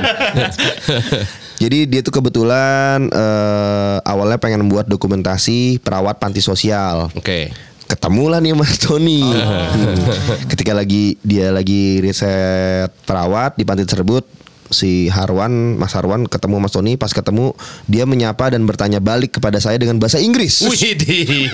Jadi 1.58 1.90
dia 1.90 2.02
tuh 2.02 2.14
kebetulan 2.14 3.10
eh, 3.10 3.98
awalnya 4.04 4.38
pengen 4.38 4.66
buat 4.66 4.86
dokumentasi 4.86 5.82
perawat 5.82 6.18
panti 6.18 6.38
sosial. 6.40 7.10
Oke. 7.12 7.50
Ketemulah 7.88 8.38
nih 8.38 8.52
Mas 8.52 8.76
Tony. 8.84 9.24
Oh. 9.24 9.34
Hmm. 9.34 9.96
Ketika 10.46 10.72
lagi 10.72 11.16
dia 11.22 11.50
lagi 11.50 12.00
riset 12.00 12.92
perawat 13.04 13.56
di 13.56 13.64
panti 13.64 13.84
tersebut, 13.84 14.28
si 14.68 15.08
Harwan, 15.08 15.80
Mas 15.80 15.96
Harwan 15.96 16.28
ketemu 16.28 16.60
Mas 16.60 16.72
Tony. 16.72 16.94
Pas 16.94 17.08
ketemu 17.10 17.56
dia 17.86 18.04
menyapa 18.04 18.52
dan 18.52 18.64
bertanya 18.64 19.00
balik 19.00 19.40
kepada 19.40 19.58
saya 19.58 19.76
dengan 19.76 19.96
bahasa 19.96 20.20
Inggris. 20.20 20.60
Widih. 20.62 21.48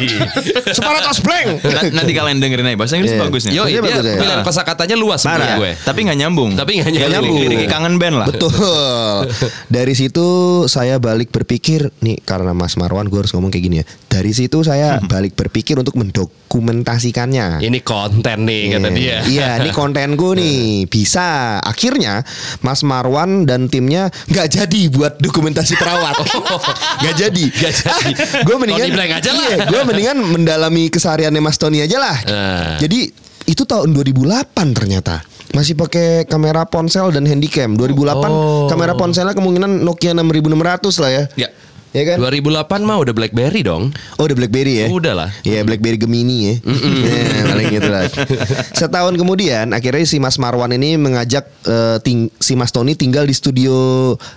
Separatos 0.67 1.21
blank. 1.21 1.61
Na- 1.61 2.01
Nanti 2.01 2.11
kalian 2.11 2.41
dengerin 2.41 2.65
aja 2.65 2.75
bahasa 2.75 2.97
Inggris 2.97 3.13
Iya. 3.13 3.21
bagus 3.21 3.41
nih. 3.45 3.53
Yo, 3.53 3.63
Iya, 3.63 3.69
dia 3.69 3.81
bagus 3.83 4.01
ya. 4.03 4.15
pilihan 4.17 4.41
kosakatanya 4.41 4.95
luas 4.97 5.21
Parah. 5.21 5.61
gue. 5.61 5.77
Tapi 5.77 5.99
nggak 6.03 6.17
nyambung. 6.17 6.51
Tapi 6.57 6.81
nggak 6.81 6.89
nyambung. 7.11 7.37
lirik-lirik 7.37 7.69
kangen 7.69 7.95
band 7.95 8.15
lah. 8.17 8.27
Betul. 8.27 9.29
Dari 9.69 9.93
situ 9.93 10.25
saya 10.65 10.97
balik 10.97 11.29
berpikir 11.29 11.93
nih 11.99 12.17
karena 12.19 12.51
Mas 12.51 12.73
Marwan 12.73 13.05
gue 13.05 13.19
harus 13.19 13.29
ngomong 13.29 13.53
kayak 13.53 13.63
gini 13.63 13.77
ya. 13.77 13.85
Dari 14.13 14.29
situ 14.29 14.62
saya 14.62 15.01
balik 15.01 15.34
berpikir 15.34 15.74
untuk 15.74 15.98
mendokumentasikannya. 15.98 17.58
Ini 17.60 17.79
konten 17.82 18.46
nih 18.46 18.62
kata 18.72 18.88
Iya. 18.88 18.93
dia. 18.93 19.17
Iya, 19.25 19.50
ini 19.60 19.74
kontenku 19.75 20.38
nih. 20.38 20.86
Bisa. 20.86 21.58
Akhirnya 21.58 22.22
Mas 22.62 22.86
Marwan 22.86 23.43
dan 23.43 23.65
timnya 23.65 24.13
nggak 24.29 24.48
jadi 24.53 24.82
buat 24.89 25.17
dokumentasi 25.17 25.74
perawat. 25.75 26.13
Nggak 27.01 27.15
jadi. 27.17 27.43
Nggak 27.50 27.74
jadi. 27.74 28.12
gue 28.46 28.55
mendingan 28.55 28.86
Tony 28.86 28.93
Blank 28.93 29.12
aja 29.17 29.32
lah. 29.34 29.43
Iya, 29.43 29.58
gue 29.65 29.82
mendingan 29.84 30.17
mendalami 30.22 30.84
kesehariannya 30.88 31.41
Mas 31.41 31.58
Tony 31.58 31.82
aja 31.82 31.98
lah. 31.98 32.17
Ah. 32.24 32.77
Jadi 32.77 33.10
itu 33.43 33.63
tahun 33.65 33.91
2008 33.91 34.53
ternyata. 34.72 35.25
Masih 35.51 35.74
pakai 35.74 36.25
kamera 36.25 36.65
ponsel 36.65 37.10
dan 37.10 37.25
handycam. 37.25 37.74
2008 37.74 38.25
Oh. 38.25 38.65
kamera 38.65 38.93
ponselnya 38.93 39.34
kemungkinan 39.34 39.82
Nokia 39.82 40.13
6600 40.13 40.98
lah 40.98 41.12
ya. 41.12 41.24
Ya. 41.38 41.50
Ya 41.93 42.03
kan? 42.03 42.17
2008 42.17 42.50
mah 42.81 42.97
udah 42.97 43.13
BlackBerry 43.13 43.62
dong. 43.62 43.93
Oh 44.17 44.25
udah 44.25 44.33
BlackBerry 44.33 44.81
ya? 44.81 44.88
Udah 44.89 45.13
lah. 45.13 45.29
Iya 45.41 45.62
BlackBerry 45.62 45.95
Gemini 45.95 46.38
ya. 46.43 46.55
Ya, 47.33 47.43
paling 47.47 47.67
gitu 47.69 47.85
lah. 47.85 48.03
Setahun 48.79 49.13
kemudian 49.13 49.69
akhirnya 49.69 50.01
si 50.03 50.17
Mas 50.17 50.35
Marwan 50.35 50.73
ini 50.73 50.97
mengajak 50.97 51.45
eh, 51.63 52.01
ting- 52.01 52.33
si 52.35 52.57
Mas 52.57 52.73
Tony 52.73 52.93
tinggal 52.93 53.23
di 53.23 53.33
studio 53.33 53.73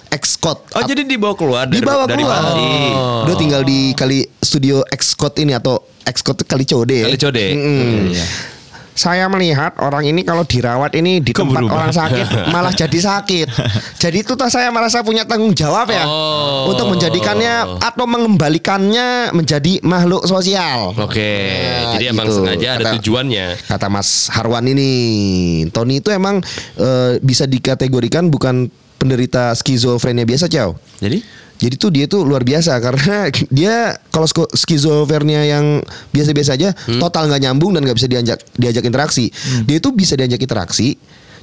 Xcode. 0.06 0.76
Oh 0.76 0.84
jadi 0.84 1.02
dibawa 1.02 1.32
keluar 1.32 1.64
dari, 1.64 1.80
dibawa 1.80 2.04
dari 2.04 2.20
keluar. 2.20 2.44
Bali. 2.44 2.72
Udah 3.24 3.36
tinggal 3.36 3.62
di 3.62 3.92
kali 3.92 4.28
studio 4.36 4.84
Xcode 4.86 5.40
ini 5.40 5.52
atau 5.52 5.80
Xcode 6.04 6.44
kali 6.44 6.62
Code 6.62 6.92
ya. 6.92 7.06
Kali 7.08 7.18
Code. 7.18 7.44
Mm-mm. 7.56 8.12
Saya 8.96 9.28
melihat 9.28 9.76
orang 9.76 10.02
ini 10.02 10.20
kalau 10.20 10.40
dirawat 10.40 10.90
ini 10.92 11.20
di 11.20 11.30
tempat 11.30 11.60
berubah? 11.60 11.76
orang 11.78 11.92
sakit 11.92 12.26
malah 12.54 12.72
jadi 12.72 12.96
sakit. 12.96 13.46
Jadi 13.96 14.16
itu 14.18 14.32
tuh 14.32 14.48
saya 14.48 14.68
merasa 14.68 15.00
punya 15.00 15.22
tanggung 15.22 15.52
jawab 15.52 15.84
ya 15.86 16.02
Oh. 16.02 16.72
untuk 16.72 16.88
menjadikannya 16.90 17.76
atau 17.78 18.04
mengembalikannya 18.06 19.06
menjadi 19.30 19.78
makhluk 19.80 20.24
sosial. 20.24 20.96
Oke. 20.96 21.30
Nah, 21.76 21.92
Jadi 21.94 22.04
emang 22.08 22.24
gitu. 22.24 22.36
sengaja 22.38 22.68
ada 22.72 22.80
Kata- 22.82 22.94
tujuannya. 22.96 23.46
Kata 23.62 23.86
Mas 23.86 24.08
Harwan 24.28 24.64
ini, 24.64 24.90
Tony 25.68 26.00
itu 26.00 26.08
emang 26.08 26.40
eh, 26.74 27.20
bisa 27.20 27.44
dikategorikan 27.44 28.26
bukan 28.26 28.66
penderita 28.96 29.52
skizofrenia 29.52 30.24
biasa, 30.24 30.48
Ciao. 30.48 30.72
Jadi 30.96 31.20
Jadi 31.56 31.74
tuh 31.80 31.90
dia 31.92 32.04
tuh 32.04 32.22
luar 32.24 32.44
biasa 32.44 32.76
karena 32.80 33.32
dia 33.56 33.96
kalau 34.12 34.28
skizofrenia 34.52 35.42
yang 35.48 35.80
biasa-biasa 36.12 36.50
aja 36.56 36.76
total 37.00 37.32
nggak 37.32 37.42
nyambung 37.48 37.72
dan 37.72 37.84
nggak 37.84 37.96
bisa 37.96 38.08
diajak 38.08 38.38
diajak 38.56 38.84
interaksi. 38.84 39.32
Dia 39.64 39.80
tuh 39.80 39.96
bisa 39.96 40.14
diajak 40.16 40.40
interaksi, 40.40 40.96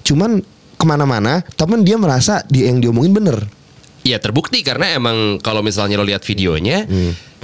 cuman 0.06 0.42
ke 0.78 0.86
mana-mana, 0.86 1.42
tapi 1.56 1.80
dia 1.82 1.96
merasa 1.96 2.44
dia 2.50 2.70
yang 2.70 2.84
diomongin 2.84 3.14
bener. 3.16 3.38
Iya 4.04 4.20
terbukti 4.20 4.60
karena 4.68 5.00
emang 5.00 5.40
kalau 5.40 5.64
misalnya 5.64 5.96
lo 5.96 6.04
lihat 6.04 6.28
videonya, 6.28 6.84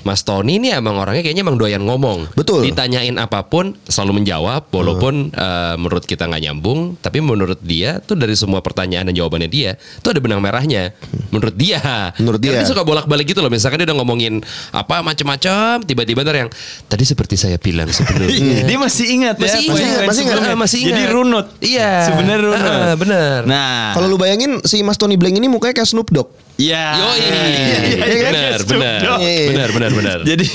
Mas 0.04 0.22
Tony 0.22 0.58
ini 0.58 0.70
emang 0.70 0.96
orangnya 0.96 1.22
kayaknya 1.22 1.44
emang 1.44 1.58
doyan 1.58 1.84
ngomong. 1.84 2.32
Betul. 2.34 2.64
Ditanyain 2.64 3.16
apa 3.16 3.44
pun 3.44 3.76
selalu 3.86 4.24
menjawab, 4.24 4.68
walaupun 4.70 5.32
eh, 5.32 5.76
menurut 5.76 6.04
kita 6.04 6.26
nggak 6.26 6.44
nyambung, 6.46 6.96
tapi 7.00 7.20
menurut 7.20 7.60
dia 7.60 8.00
tuh 8.00 8.16
dari 8.16 8.34
semua 8.34 8.60
pertanyaan 8.60 9.08
dan 9.08 9.16
jawabannya 9.16 9.48
dia 9.48 9.76
tuh 10.00 10.16
ada 10.16 10.20
benang 10.20 10.40
merahnya. 10.40 10.92
Menurut 11.30 11.54
dia. 11.54 12.12
Menurut 12.18 12.40
Karena 12.40 12.64
dia. 12.64 12.70
suka 12.70 12.82
bolak-balik 12.82 13.28
gitu 13.28 13.40
loh. 13.40 13.50
Misalkan 13.50 13.78
dia 13.78 13.88
udah 13.88 13.98
ngomongin 13.98 14.42
apa 14.72 15.02
macam-macam, 15.02 15.84
tiba-tiba 15.84 16.22
ntar 16.22 16.36
yang 16.38 16.50
tadi 16.86 17.04
seperti 17.04 17.36
saya 17.36 17.58
bilang 17.58 17.88
sebelumnya. 17.90 18.66
dia 18.70 18.78
masih 18.78 19.06
ingat 19.12 19.36
Masih 19.38 19.62
ya. 19.62 19.68
ingat, 19.68 19.80
masih 20.08 20.22
ingat. 20.24 20.36
sebelumnya. 20.36 20.50
Ah, 20.50 20.58
masih 20.58 20.80
Jadi 20.82 21.02
ingat. 21.02 21.14
runut. 21.14 21.46
Iya. 21.60 21.92
Sebenarnya 22.08 22.40
runut. 22.42 22.60
Ah, 22.60 22.94
bener. 22.96 23.40
Nah. 23.46 23.94
Kalau 23.94 24.08
lu 24.08 24.18
bayangin 24.18 24.60
si 24.64 24.82
Mas 24.82 24.98
Tony 24.98 25.16
Blank 25.16 25.38
ini 25.38 25.48
mukanya 25.48 25.76
kayak 25.76 25.90
Snoop 25.90 26.10
Dogg. 26.10 26.30
Ya. 26.60 26.92
Yoi. 27.00 27.20
Iya, 27.24 27.40
iya, 27.40 27.78
iya, 27.80 28.20
benar, 28.20 28.60
benar, 28.68 29.00
benar, 29.48 29.70
benar, 29.72 29.92
benar. 29.96 30.18
Jadi 30.28 30.48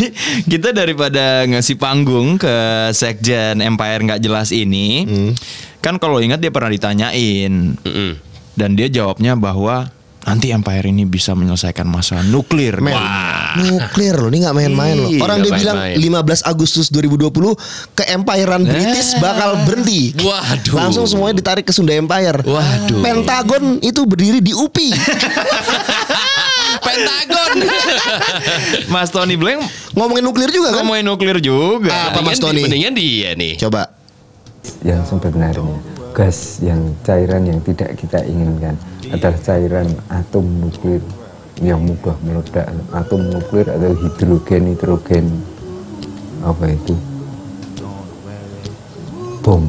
kita 0.52 0.76
daripada 0.76 1.48
ngasih 1.48 1.80
panggung 1.80 2.36
ke 2.36 2.54
sekjen 2.92 3.64
Empire 3.64 4.04
nggak 4.04 4.20
jelas 4.20 4.52
ini, 4.52 5.08
kan 5.80 5.96
kalau 5.96 6.20
ingat 6.20 6.44
dia 6.44 6.52
pernah 6.52 6.68
ditanyain 6.68 7.80
Mm-mm. 7.80 8.20
dan 8.52 8.76
dia 8.76 8.92
jawabnya 8.92 9.32
bahwa 9.32 9.88
nanti 10.24 10.50
Empire 10.50 10.88
ini 10.88 11.04
bisa 11.04 11.36
menyelesaikan 11.36 11.84
masalah 11.84 12.24
nuklir. 12.24 12.80
Men, 12.80 12.96
nuklir 13.60 14.16
loh, 14.16 14.28
ini 14.32 14.44
nggak 14.44 14.56
main-main 14.56 14.96
loh. 14.96 15.10
Orang 15.20 15.44
dia 15.44 15.52
bilang 15.52 15.76
main-main. 15.76 16.40
15 16.40 16.50
Agustus 16.50 16.88
2020 16.88 17.30
ke 17.92 18.02
Empirean 18.08 18.62
British 18.64 19.16
bakal 19.20 19.62
berhenti. 19.68 20.16
Waduh. 20.16 20.74
Langsung 20.80 21.04
semuanya 21.04 21.40
ditarik 21.44 21.64
ke 21.68 21.72
Sunda 21.72 21.92
Empire. 21.92 22.40
Waduh. 22.42 23.00
Pentagon 23.04 23.78
itu 23.84 24.00
berdiri 24.08 24.40
di 24.40 24.56
UPI. 24.56 24.90
Pentagon. 26.86 27.54
Mas 28.92 29.08
Tony 29.14 29.38
Blank 29.38 29.62
Ngomongin 29.94 30.24
nuklir 30.26 30.50
juga 30.50 30.74
kan? 30.74 30.82
ngomongin 30.82 31.06
nuklir 31.06 31.38
juga. 31.38 32.10
Apa, 32.10 32.20
Mas 32.20 32.42
Tony? 32.42 32.66
Mendingan 32.66 32.94
dia 32.98 33.32
nih. 33.38 33.54
Coba. 33.56 33.94
yang 34.80 35.04
sebenarnya 35.04 35.60
gas 36.14 36.62
yang 36.62 36.94
cairan 37.02 37.42
yang 37.44 37.58
tidak 37.66 37.98
kita 37.98 38.22
inginkan. 38.22 38.78
Adalah 39.10 39.34
cairan 39.42 39.90
atom 40.06 40.46
nuklir 40.62 41.02
yang 41.58 41.82
mudah 41.82 42.14
meledak. 42.22 42.70
Atom 42.94 43.34
nuklir 43.34 43.66
atau 43.66 43.90
hidrogen 43.98 44.70
nitrogen 44.70 45.26
apa 46.46 46.70
itu? 46.70 46.94
Bom 49.44 49.68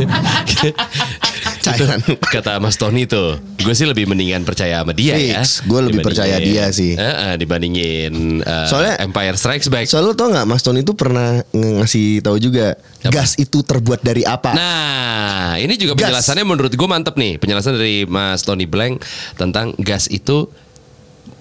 Cairan. 1.74 2.00
Kata 2.34 2.58
Mas 2.58 2.74
Tony 2.74 3.04
tuh, 3.04 3.38
gue 3.38 3.74
sih 3.74 3.84
lebih 3.84 4.06
mendingan 4.06 4.42
percaya 4.42 4.82
sama 4.82 4.90
dia 4.92 5.14
ya. 5.14 5.40
Fix, 5.40 5.62
gue 5.62 5.80
lebih 5.80 6.02
percaya 6.02 6.36
dia 6.38 6.70
sih. 6.70 6.94
Eh, 6.94 7.02
eh, 7.02 7.34
dibandingin 7.36 8.40
eh, 8.40 8.66
Soalnya- 8.66 8.98
Empire 9.00 9.36
Strikes 9.36 9.68
Back. 9.68 9.86
Soalnya 9.86 10.10
lo 10.10 10.14
tau 10.14 10.28
gak 10.28 10.46
Mas 10.46 10.62
Tony 10.62 10.82
itu 10.82 10.92
pernah 10.92 11.40
ngasih 11.50 12.20
tahu 12.20 12.36
juga 12.36 12.74
Apa? 13.04 13.12
gas 13.12 13.36
itu 13.36 13.62
terbuat 13.62 14.02
dari 14.02 14.22
apa? 14.22 14.52
Nah, 14.52 15.56
ini 15.56 15.74
juga 15.74 15.94
Gas. 15.94 16.10
penjelasannya 16.10 16.44
menurut 16.44 16.72
gue 16.72 16.88
mantep 16.88 17.14
nih. 17.14 17.38
Penjelasan 17.38 17.76
dari 17.76 18.04
Mas 18.04 18.42
Tony 18.42 18.64
Blank 18.64 19.02
tentang 19.36 19.72
gas 19.76 20.06
itu 20.06 20.50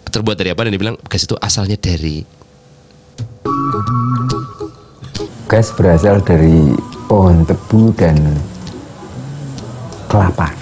terbuat 0.10 0.36
dari 0.36 0.50
apa 0.50 0.66
dan 0.66 0.74
dia 0.74 0.82
bilang 0.82 0.98
gas 1.06 1.24
itu 1.24 1.38
asalnya 1.38 1.78
dari 1.78 2.26
gas 5.50 5.74
berasal 5.74 6.22
dari 6.22 6.74
pohon 7.06 7.42
tebu 7.46 7.94
dan 7.98 8.18
kelapa 10.10 10.50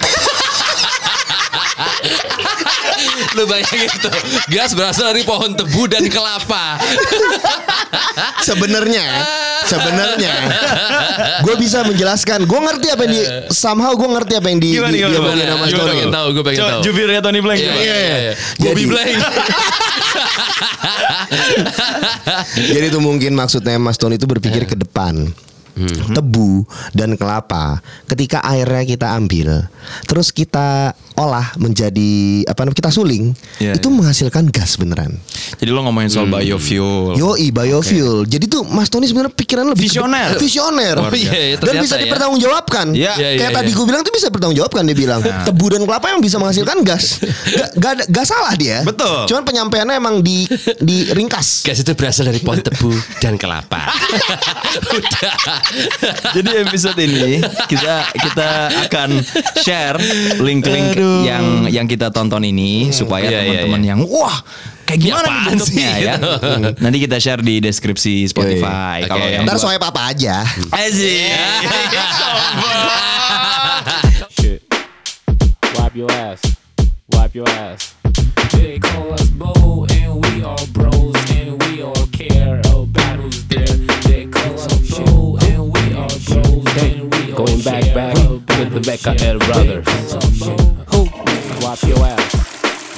Lu 3.36 3.44
bayangin 3.46 3.90
tuh, 4.00 4.10
gas 4.48 4.74
berasal 4.74 5.12
dari 5.12 5.22
pohon 5.22 5.54
tebu 5.54 5.86
dan 5.86 6.02
kelapa. 6.08 6.74
Sebenarnya, 8.48 9.04
sebenarnya, 9.62 10.32
gue 11.46 11.54
bisa 11.54 11.86
menjelaskan. 11.86 12.48
Gue 12.48 12.58
ngerti 12.58 12.88
apa 12.90 13.06
yang 13.06 13.12
di 13.14 13.22
somehow 13.52 13.94
gue 13.94 14.08
ngerti 14.08 14.32
apa 14.34 14.48
yang 14.48 14.58
di, 14.58 14.70
Gimana, 14.74 14.90
di, 14.90 14.98
gimana, 14.98 15.34
gimana? 15.34 15.54
Mas 15.54 15.70
Gue 15.70 15.78
Tony. 15.78 15.90
pengen 15.92 16.10
tahu, 16.10 16.26
gue 16.32 16.44
pengen 16.44 16.58
tahu. 16.64 16.80
jubirnya 16.82 17.20
Tony 17.20 17.38
Blank. 17.38 17.58
Iya, 17.58 17.68
coba. 17.68 17.78
iya, 17.78 17.94
iya. 17.94 18.32
Jadi- 18.34 18.62
Bobby 18.64 18.84
Blank. 18.86 19.16
Jadi 22.56 22.86
itu 22.88 22.98
mungkin 22.98 23.32
maksudnya 23.34 23.76
Mas 23.78 23.96
Tony 23.96 24.16
itu 24.16 24.26
berpikir 24.26 24.64
ke 24.64 24.74
depan. 24.74 25.30
Tebu 26.08 26.64
dan 26.90 27.14
kelapa 27.14 27.78
ketika 28.06 28.40
airnya 28.42 28.84
kita 28.84 29.06
ambil 29.12 29.66
terus 30.04 30.28
kita 30.28 30.90
olah 31.14 31.50
menjadi 31.56 32.10
apa 32.44 32.62
namanya 32.62 32.78
kita 32.78 32.90
suling 32.90 33.34
Iya, 33.58 33.74
itu 33.74 33.88
iya. 33.88 33.94
menghasilkan 33.94 34.44
gas 34.48 34.78
beneran. 34.78 35.18
Jadi 35.56 35.66
lo 35.68 35.82
ngomongin 35.82 36.06
soal 36.06 36.26
biofuel. 36.26 37.18
Yoi 37.18 37.50
biofuel. 37.50 38.22
Jadi 38.22 38.46
tuh 38.46 38.62
Mas 38.62 38.86
Tony 38.86 39.04
sebenarnya 39.04 39.32
pikiran 39.32 39.66
lebih 39.66 39.88
ke- 39.88 39.98
Visioner. 39.98 40.28
visioner. 40.38 40.94
Oh, 40.96 41.10
iya, 41.10 41.32
iya, 41.32 41.56
dan 41.56 41.74
bisa 41.76 41.96
ya. 41.96 42.06
dipertanggungjawabkan. 42.06 42.86
Iya, 42.92 43.12
iya, 43.16 43.28
Kayak 43.36 43.52
tadi 43.52 43.68
iya. 43.68 43.76
gue 43.76 43.84
bilang 43.84 44.02
tuh 44.02 44.12
bisa 44.12 44.26
dipertanggungjawabkan 44.28 44.82
dia 44.84 44.96
bilang. 44.96 45.18
Tebu 45.20 45.66
dan 45.68 45.82
kelapa 45.82 46.06
yang 46.08 46.20
bisa 46.20 46.36
menghasilkan 46.36 46.78
gas. 46.82 47.18
Gak, 47.50 47.70
gak, 47.74 47.94
gak 48.06 48.24
salah 48.24 48.54
dia. 48.54 48.86
Betul. 48.86 49.26
Cuman 49.26 49.42
penyampaiannya 49.42 49.94
emang 49.96 50.20
di 50.20 50.46
di 50.78 51.10
ringkas. 51.10 51.64
Gas 51.64 51.82
itu 51.82 51.92
berasal 51.92 52.26
dari 52.26 52.38
pohon 52.38 52.60
tebu 52.60 52.92
dan 53.18 53.34
kelapa. 53.34 53.90
Udah. 54.92 55.34
Jadi 56.36 56.50
episode 56.64 56.98
ini 57.00 57.40
kita 57.68 58.08
kita 58.12 58.48
akan 58.88 59.10
share 59.60 59.98
link-link 60.40 60.96
yang 61.24 61.68
yang 61.68 61.86
kita 61.86 62.08
tonton 62.08 62.44
ini 62.44 62.88
supaya 62.90 63.28
Iya, 63.28 63.40
iya, 63.44 63.44
teman-teman 63.68 63.80
iya. 63.82 63.90
yang 63.94 64.00
wah 64.08 64.38
kayak 64.88 65.00
gimana 65.04 65.26
nih 65.28 65.36
apaan 65.36 65.52
bentuknya 65.52 65.88
sih? 65.92 66.00
ya. 66.00 66.14
Gitu. 66.16 66.32
Hmm. 66.40 66.62
Nanti 66.80 66.98
kita 67.04 67.16
share 67.20 67.42
di 67.44 67.54
deskripsi 67.60 68.14
Spotify. 68.26 69.04
Oke. 69.04 69.10
Kalau 69.12 69.26
yang 69.28 69.44
Ntar 69.44 69.56
swipe 69.60 69.84
apa 69.84 70.00
aja. 70.16 70.36
Asik. 70.72 71.28
Wipe 75.78 75.96
your 75.96 76.10
ass. 76.12 76.40
Wipe 77.12 77.34
your 77.34 77.48
ass. 77.48 77.94
They 78.52 78.78
call 78.78 79.12
us 79.14 79.30
Bo, 79.30 79.86
and 79.88 80.20
we 80.24 80.42
all 80.42 80.66
bros, 80.72 81.14
and 81.30 81.56
we 81.62 81.82
all 81.82 82.06
care 82.12 82.60
Going 87.38 87.62
back, 87.62 87.82
care 87.84 87.94
back 87.94 88.14
about 88.14 88.42
with 88.58 88.70
the 88.74 88.82
Becca 88.82 89.14
who's 89.14 89.22
there. 89.22 89.34
L 89.34 89.38
brothers. 89.38 89.86
They 89.86 90.06
call 90.10 90.18
us 90.18 90.38
Bo. 90.38 90.50
Who? 90.90 91.00
Wipe 91.62 91.82
your 91.86 92.02
ass. 92.02 92.32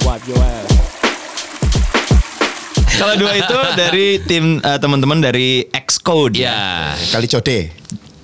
Wipe 0.04 0.24
your 0.28 0.40
ass. 0.40 0.68
Kalau 3.00 3.16
dua 3.16 3.32
itu 3.32 3.56
dari 3.80 4.06
tim 4.28 4.60
eh, 4.60 4.76
teman-teman 4.76 5.24
dari 5.24 5.64
Xcode 5.72 6.36
Ya. 6.36 6.92
Kali 7.12 7.24
code. 7.28 7.58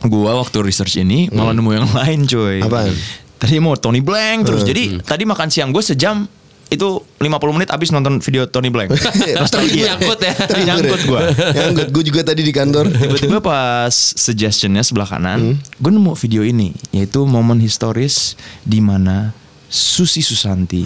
Gua 0.05 0.37
waktu 0.37 0.61
research 0.61 1.01
ini 1.01 1.33
malah 1.33 1.57
nemu 1.57 1.71
yang 1.73 1.89
lain 1.89 2.29
cuy. 2.29 2.61
Apaan? 2.61 2.93
Tadi 3.37 3.57
mau 3.61 3.77
Tony 3.77 4.01
Blank 4.01 4.49
terus. 4.49 4.63
Jadi 4.65 5.01
tadi 5.05 5.25
makan 5.29 5.49
siang 5.53 5.73
gue 5.73 5.85
sejam 5.85 6.25
itu 6.67 6.99
50 7.23 7.57
menit 7.57 7.71
abis 7.71 7.95
nonton 7.95 8.19
video 8.19 8.51
Tony 8.51 8.75
Blank. 8.75 8.91
Nostalgia. 9.39 9.95
Nyangkut 9.95 10.19
ya. 10.19 10.35
Nyangkut 10.67 11.01
gue. 11.07 11.21
Yang 11.55 11.71
gue 11.95 12.05
juga 12.11 12.21
tadi 12.27 12.43
di 12.43 12.51
kantor. 12.51 12.91
Tiba-tiba 12.91 13.39
pas 13.39 13.95
suggestionnya 13.95 14.83
sebelah 14.83 15.07
kanan, 15.07 15.55
gue 15.63 15.91
nemu 15.95 16.13
video 16.19 16.43
ini, 16.43 16.75
yaitu 16.91 17.23
momen 17.23 17.63
historis 17.63 18.35
di 18.67 18.83
mana 18.83 19.31
Susi 19.71 20.23
Susanti 20.23 20.83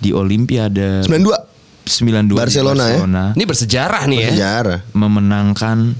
di 0.00 0.12
Olimpiade 0.12 1.04
92. 1.08 1.54
92 1.84 2.28
di 2.28 2.34
Barcelona 2.36 2.84
ya? 2.88 2.98
Ini 3.36 3.44
bersejarah 3.44 4.02
nih 4.08 4.18
ya. 4.20 4.30
Sejarah. 4.32 4.80
memenangkan 4.96 5.92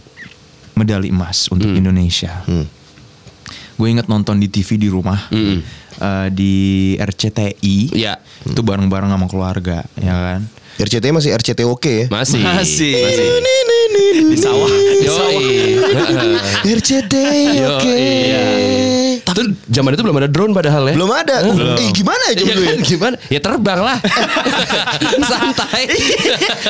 medali 0.75 1.13
emas 1.13 1.49
untuk 1.53 1.69
Indonesia. 1.69 2.45
Hmm. 2.49 2.65
Gue 3.75 3.91
inget 3.91 4.07
nonton 4.07 4.39
di 4.39 4.47
TV 4.47 4.79
di 4.79 4.87
rumah 4.87 5.27
Mm. 5.35 5.59
Eh, 6.01 6.29
di 6.35 6.55
RCTI. 6.99 7.77
Iya. 7.95 8.19
Itu 8.45 8.61
bareng-bareng 8.63 9.11
sama 9.11 9.27
keluarga, 9.31 9.83
ya 9.99 10.15
kan? 10.15 10.41
RCT 10.75 11.05
masih 11.15 11.31
RCT 11.39 11.61
oke 11.71 11.87
ya. 11.87 12.07
Masih. 12.11 12.43
Masih. 12.43 12.99
Masih. 12.99 13.29
Di 14.35 14.39
sawah. 14.39 14.71
Di 14.71 15.07
sawah. 15.07 15.31
Yoi. 15.39 16.27
RCT 16.67 17.15
Yo, 17.55 17.79
oke. 17.79 17.95
iya. 17.95 18.84
Tapi 19.35 19.43
zaman 19.67 19.91
itu 19.91 20.03
belum 20.03 20.17
ada 20.17 20.29
drone 20.29 20.53
padahal 20.53 20.89
ya. 20.89 20.95
Belum 20.95 21.11
ada. 21.11 21.37
Eh 21.43 21.91
gimana 21.91 22.23
ya 22.31 22.35
Iya 22.35 22.43
dulu 22.49 22.61
ya? 22.61 22.69
kan, 22.69 22.79
gimana? 22.81 23.17
Ya 23.27 23.41
terbang 23.41 23.81
lah. 23.81 23.99
Santai. 25.31 25.85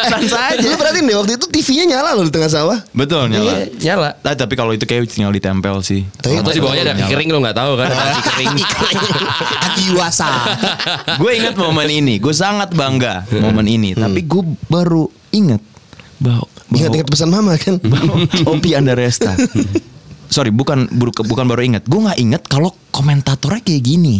Sans 0.03 0.33
aja. 0.33 0.65
Lu 0.65 0.75
perhatiin 0.75 1.05
deh 1.05 1.15
waktu 1.15 1.33
itu 1.35 1.47
TV-nya 1.47 1.85
nyala 1.91 2.11
loh 2.13 2.25
di 2.25 2.33
tengah 2.33 2.49
sawah. 2.49 2.79
Betul 2.91 3.29
nyala. 3.29 3.53
Iya, 3.53 3.65
nyala. 3.85 4.11
Ah, 4.21 4.33
tapi 4.33 4.55
kalau 4.55 4.73
itu 4.73 4.83
kayak 4.83 5.07
tinggal 5.07 5.31
ditempel 5.31 5.79
sih. 5.81 6.09
Tapi- 6.17 6.41
Atau 6.41 6.51
di 6.51 6.59
bawahnya 6.59 6.83
ada 6.85 6.95
Nyala. 6.97 7.11
kering 7.11 7.29
lo 7.29 7.39
nggak 7.39 7.57
tahu 7.57 7.73
kan? 7.75 7.87
Kaki 7.87 8.21
kering. 8.25 8.55
Akiwasa. 9.67 10.29
gue 11.21 11.31
ingat 11.35 11.55
momen 11.55 11.87
ini, 11.87 12.17
gue 12.17 12.33
sangat 12.33 12.73
bangga 12.73 13.23
momen 13.31 13.67
ini. 13.67 13.93
Tapi 13.93 14.23
gue 14.23 14.43
baru 14.67 15.05
ingat 15.31 15.61
bahwa, 16.17 16.47
bahwa 16.47 16.75
Ingat-ingat 16.75 17.09
pesan 17.09 17.29
mama 17.29 17.53
kan. 17.57 17.77
bahwa 17.81 18.15
Opi 18.49 18.73
Andaresta. 18.73 19.35
Sorry, 20.35 20.51
bukan 20.51 20.91
bukan 20.91 21.47
baru 21.47 21.63
ingat. 21.63 21.87
Gue 21.87 22.03
nggak 22.03 22.19
ingat 22.19 22.43
kalau 22.51 22.75
komentatornya 22.91 23.63
kayak 23.63 23.87
gini. 23.87 24.19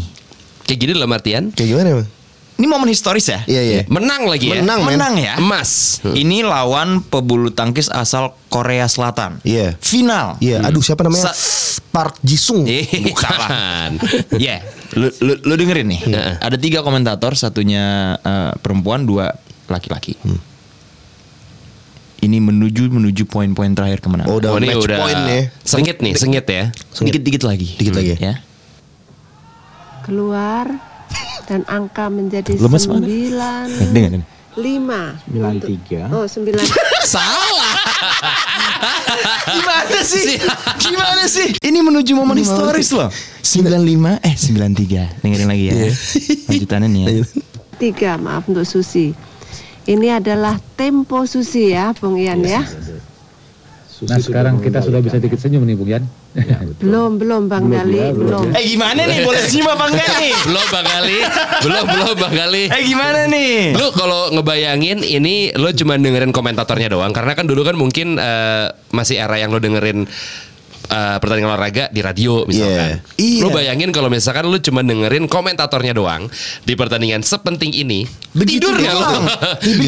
Kayak 0.63 0.79
gini 0.79 0.91
dalam 0.95 1.11
artian 1.11 1.51
Kayak 1.51 1.69
gimana 1.75 1.89
emang? 1.91 2.09
Ini 2.55 2.67
momen 2.71 2.87
historis 2.87 3.27
ya. 3.27 3.43
Iya 3.51 3.63
iya. 3.67 3.83
menang 3.91 4.31
lagi 4.31 4.47
ya. 4.55 4.63
Menang, 4.63 4.87
men. 4.87 4.95
Menang 4.95 5.15
ya. 5.19 5.35
Emas. 5.43 5.99
Ini 6.07 6.47
lawan 6.47 7.03
pebulu 7.03 7.51
tangkis 7.51 7.91
asal 7.91 8.39
Korea 8.47 8.87
Selatan. 8.87 9.43
Iya. 9.43 9.75
Final. 9.83 10.39
Iya, 10.39 10.63
aduh 10.63 10.79
siapa 10.79 11.03
namanya? 11.03 11.35
Sa- 11.35 11.83
Park 11.91 12.23
Jisung. 12.23 12.63
Eh, 12.67 12.87
salah. 13.19 13.91
Ya, 14.39 14.63
lu, 14.95 15.11
lu, 15.19 15.35
lu 15.43 15.55
dengerin 15.59 15.87
nih. 15.91 16.01
Heeh. 16.07 16.35
Ada 16.39 16.55
tiga 16.55 16.87
komentator, 16.87 17.35
satunya 17.35 18.15
eh, 18.23 18.55
perempuan, 18.63 19.03
dua 19.03 19.35
laki-laki. 19.67 20.15
Ini 22.25 22.41
menuju 22.41 22.89
menuju 22.89 23.23
poin-poin 23.25 23.69
terakhir 23.71 24.01
kemenangan. 24.01 24.33
Oh, 24.33 24.41
udah 24.41 24.51
Oh, 24.51 24.59
match 24.59 24.81
udah 24.81 24.97
point 24.99 25.21
ya. 25.21 25.41
sengit 25.61 26.01
nih, 26.01 26.15
sengit 26.15 26.47
ya. 26.47 26.73
Dikit-dikit 26.97 27.45
lagi. 27.45 27.69
Dikit 27.77 27.93
lagi. 27.93 28.17
Ya. 28.17 28.41
keluar 30.01 30.69
dan 31.45 31.65
angka 31.65 32.09
menjadi 32.09 32.53
Lemes 32.55 32.85
banget. 32.85 33.09
sembilan 33.09 33.67
Dengar, 33.89 34.11
dengar. 34.13 34.23
lima 34.55 35.03
sembilan 35.19 35.55
tiga 35.59 36.03
oh 36.09 36.25
sembilan 36.25 36.65
Salah. 37.15 37.75
Gimana 39.47 40.01
sih? 40.01 40.37
Gimana 40.79 41.25
sih? 41.25 41.49
Ini 41.55 41.79
menuju 41.81 42.13
momen 42.13 42.37
historis 42.37 42.89
loh. 42.91 43.09
95 43.41 44.21
eh 44.21 44.35
93. 44.35 45.21
Dengerin 45.21 45.49
lagi 45.49 45.65
ya. 45.67 45.75
Lanjutannya 46.49 46.89
nih 46.91 47.01
ya. 47.03 47.11
tiga 47.75 48.11
maaf 48.17 48.47
untuk 48.47 48.65
Susi 48.65 49.13
ini 49.85 50.09
adalah 50.13 50.57
tempo 50.77 51.25
Susi 51.29 51.73
ya 51.73 51.93
Bung 51.97 52.17
Ian 52.17 52.41
ya 52.45 52.63
Nah 54.05 54.19
sekarang 54.21 54.61
kita 54.61 54.85
sudah 54.85 55.01
bisa 55.01 55.17
dikit 55.17 55.39
senyum 55.41 55.65
nih 55.65 55.77
Bung 55.79 55.89
Yan. 55.89 56.05
belum 56.83 57.15
belum 57.17 57.47
Bang 57.47 57.71
Dali 57.71 58.11
belum 58.11 58.51
Eh 58.53 58.65
gimana 58.75 59.07
nih? 59.07 59.23
Boleh 59.23 59.43
senyum 59.47 59.71
apa 59.71 59.85
enggak 59.87 60.09
nih? 60.19 60.35
belum 60.51 60.67
Bang 60.67 60.89
Ali. 60.99 61.19
Belum, 61.63 61.85
belum 61.87 62.15
Bang 62.19 62.37
Ali. 62.37 62.65
Eh 62.69 62.83
gimana 62.85 63.21
nih? 63.31 63.79
Lu 63.79 63.87
kalau 63.95 64.35
ngebayangin 64.35 65.07
ini 65.07 65.55
lo 65.55 65.71
cuma 65.73 65.95
dengerin 65.95 66.35
komentatornya 66.35 66.91
doang 66.91 67.15
karena 67.15 67.33
kan 67.39 67.47
dulu 67.47 67.63
kan 67.63 67.79
mungkin 67.79 68.19
eh, 68.19 68.67
masih 68.91 69.23
era 69.23 69.39
yang 69.39 69.55
lo 69.55 69.63
dengerin 69.63 70.11
eh, 70.89 71.17
pertandingan 71.21 71.51
olahraga 71.55 71.89
di 71.89 72.01
radio 72.01 72.45
misalkan. 72.45 73.01
Iya. 73.17 73.41
Lo 73.43 73.49
bayangin 73.51 73.91
kalau 73.91 74.09
misalkan 74.13 74.49
lo 74.49 74.59
cuma 74.61 74.85
dengerin 74.85 75.27
komentatornya 75.27 75.93
doang 75.97 76.29
di 76.65 76.73
pertandingan 76.77 77.25
sepenting 77.25 77.73
ini. 77.73 78.05
Begitu 78.35 78.69
tidur 78.69 78.77
lo? 78.77 78.85
doang. 78.99 79.25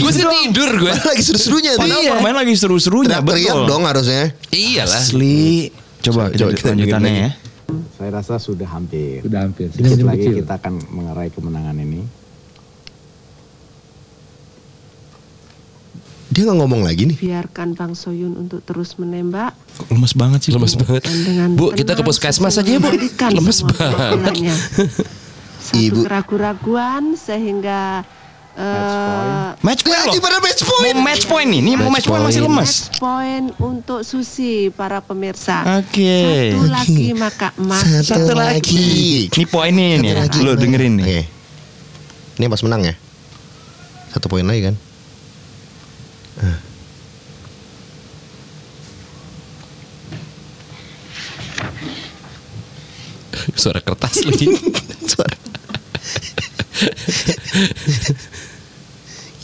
gue 0.03 0.13
sih 0.13 0.25
tidur 0.25 0.71
gue. 0.81 0.93
Lagi 0.93 1.23
seru-serunya. 1.23 1.71
Padahal 1.77 2.03
permain 2.19 2.37
lagi 2.37 2.55
seru-serunya 2.57 3.19
betul. 3.21 3.65
dong 3.69 3.85
harusnya. 3.85 4.33
Iyalah. 4.51 5.01
Asli. 5.03 5.71
Coba, 6.05 6.31
Coba 6.31 6.39
coba 6.39 6.51
kita 6.55 6.69
lanjutannya 6.75 7.13
ya. 7.13 7.31
Saya 7.99 8.11
rasa 8.15 8.39
sudah 8.39 8.69
hampir. 8.71 9.27
Sudah 9.27 9.41
hampir. 9.43 9.67
Sedikit 9.75 10.07
lagi 10.07 10.31
kecil. 10.31 10.39
kita 10.45 10.53
akan 10.63 10.75
mengerai 10.95 11.29
kemenangan 11.35 11.77
ini. 11.83 12.26
Dia 16.37 16.45
nggak 16.45 16.59
ngomong 16.59 16.85
lagi 16.85 17.09
nih. 17.09 17.17
biarkan 17.17 17.73
Bang 17.73 17.97
Soyun 17.97 18.37
untuk 18.37 18.61
terus 18.61 19.01
menembak 19.01 19.57
Lemes 19.89 20.13
banget 20.13 20.45
sih. 20.45 20.53
Lemes 20.53 20.77
banget. 20.77 21.09
Bu, 21.51 21.73
kita 21.73 21.97
ke 21.97 22.03
puskesmas 22.03 22.55
aja 22.55 22.69
ya, 22.69 22.77
Bu. 22.77 22.93
Lemes 23.33 23.65
banget. 23.65 24.13
pukulannya. 24.13 24.55
satu 25.67 25.81
Ibu. 25.83 26.01
keraguan-raguan 26.05 27.17
sehingga 27.17 28.05
eh, 28.55 29.49
Match 29.59 29.83
point 29.83 29.97
Ya, 29.97 30.05
loh. 30.05 30.15
gimana 30.15 30.37
match 30.39 30.63
point? 30.63 30.95
Mau 30.95 31.03
match 31.03 31.25
point 31.25 31.49
nih. 31.49 31.61
Nih 31.61 31.75
mau 31.75 31.91
match 31.91 32.07
point 32.07 32.23
masih 32.23 32.45
lemes. 32.45 32.73
match 32.87 33.01
point 33.01 33.47
untuk 33.59 34.01
Susi 34.01 34.69
para 34.71 35.01
pemirsa 35.01 35.81
Oke. 35.81 36.53
satu 36.53 36.69
lagi 36.69 37.05
maka 37.13 37.49
emas 37.57 37.83
Satu 38.05 38.33
lagi. 38.33 39.27
Ini 39.27 39.45
poinnya 39.47 39.99
nih. 39.99 40.13
Satu 40.13 40.21
lagi. 40.23 40.39
Lo 40.39 40.53
dengerin 40.55 40.93
nih. 40.97 41.05
Oke. 41.05 41.21
Ini 42.37 42.45
pas 42.47 42.61
menang 42.61 42.83
ya. 42.85 42.95
Satu 44.13 44.29
poin 44.29 44.45
lagi 44.45 44.61
kan. 44.63 44.75
Suara 53.61 53.81
kertas 53.81 54.25
lagi. 54.25 54.47
Suara. 55.13 55.37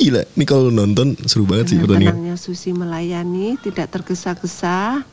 Gila, 0.03 0.27
ini 0.35 0.45
kalau 0.45 0.75
nonton 0.75 1.15
seru 1.31 1.47
banget 1.47 1.71
sih 1.73 1.79
pertandingan. 1.79 2.19
tenangnya 2.19 2.37
Susi 2.37 2.75
melayani 2.75 3.55
tidak 3.63 3.87
tergesa-gesa 3.95 5.07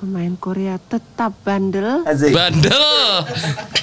Pemain 0.00 0.32
Korea 0.40 0.80
tetap 0.80 1.36
bandel 1.44 2.00
Bandel. 2.08 2.84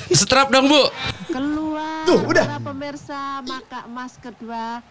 Setrap 0.09 0.49
dong, 0.49 0.65
Bu. 0.65 0.89
keluar 1.29 2.09
Tuh, 2.09 2.25
udah. 2.25 2.57
para 2.57 2.73
pemirsa 2.73 3.45
maka 3.45 3.85
emas 3.85 4.17
kedua 4.17 4.81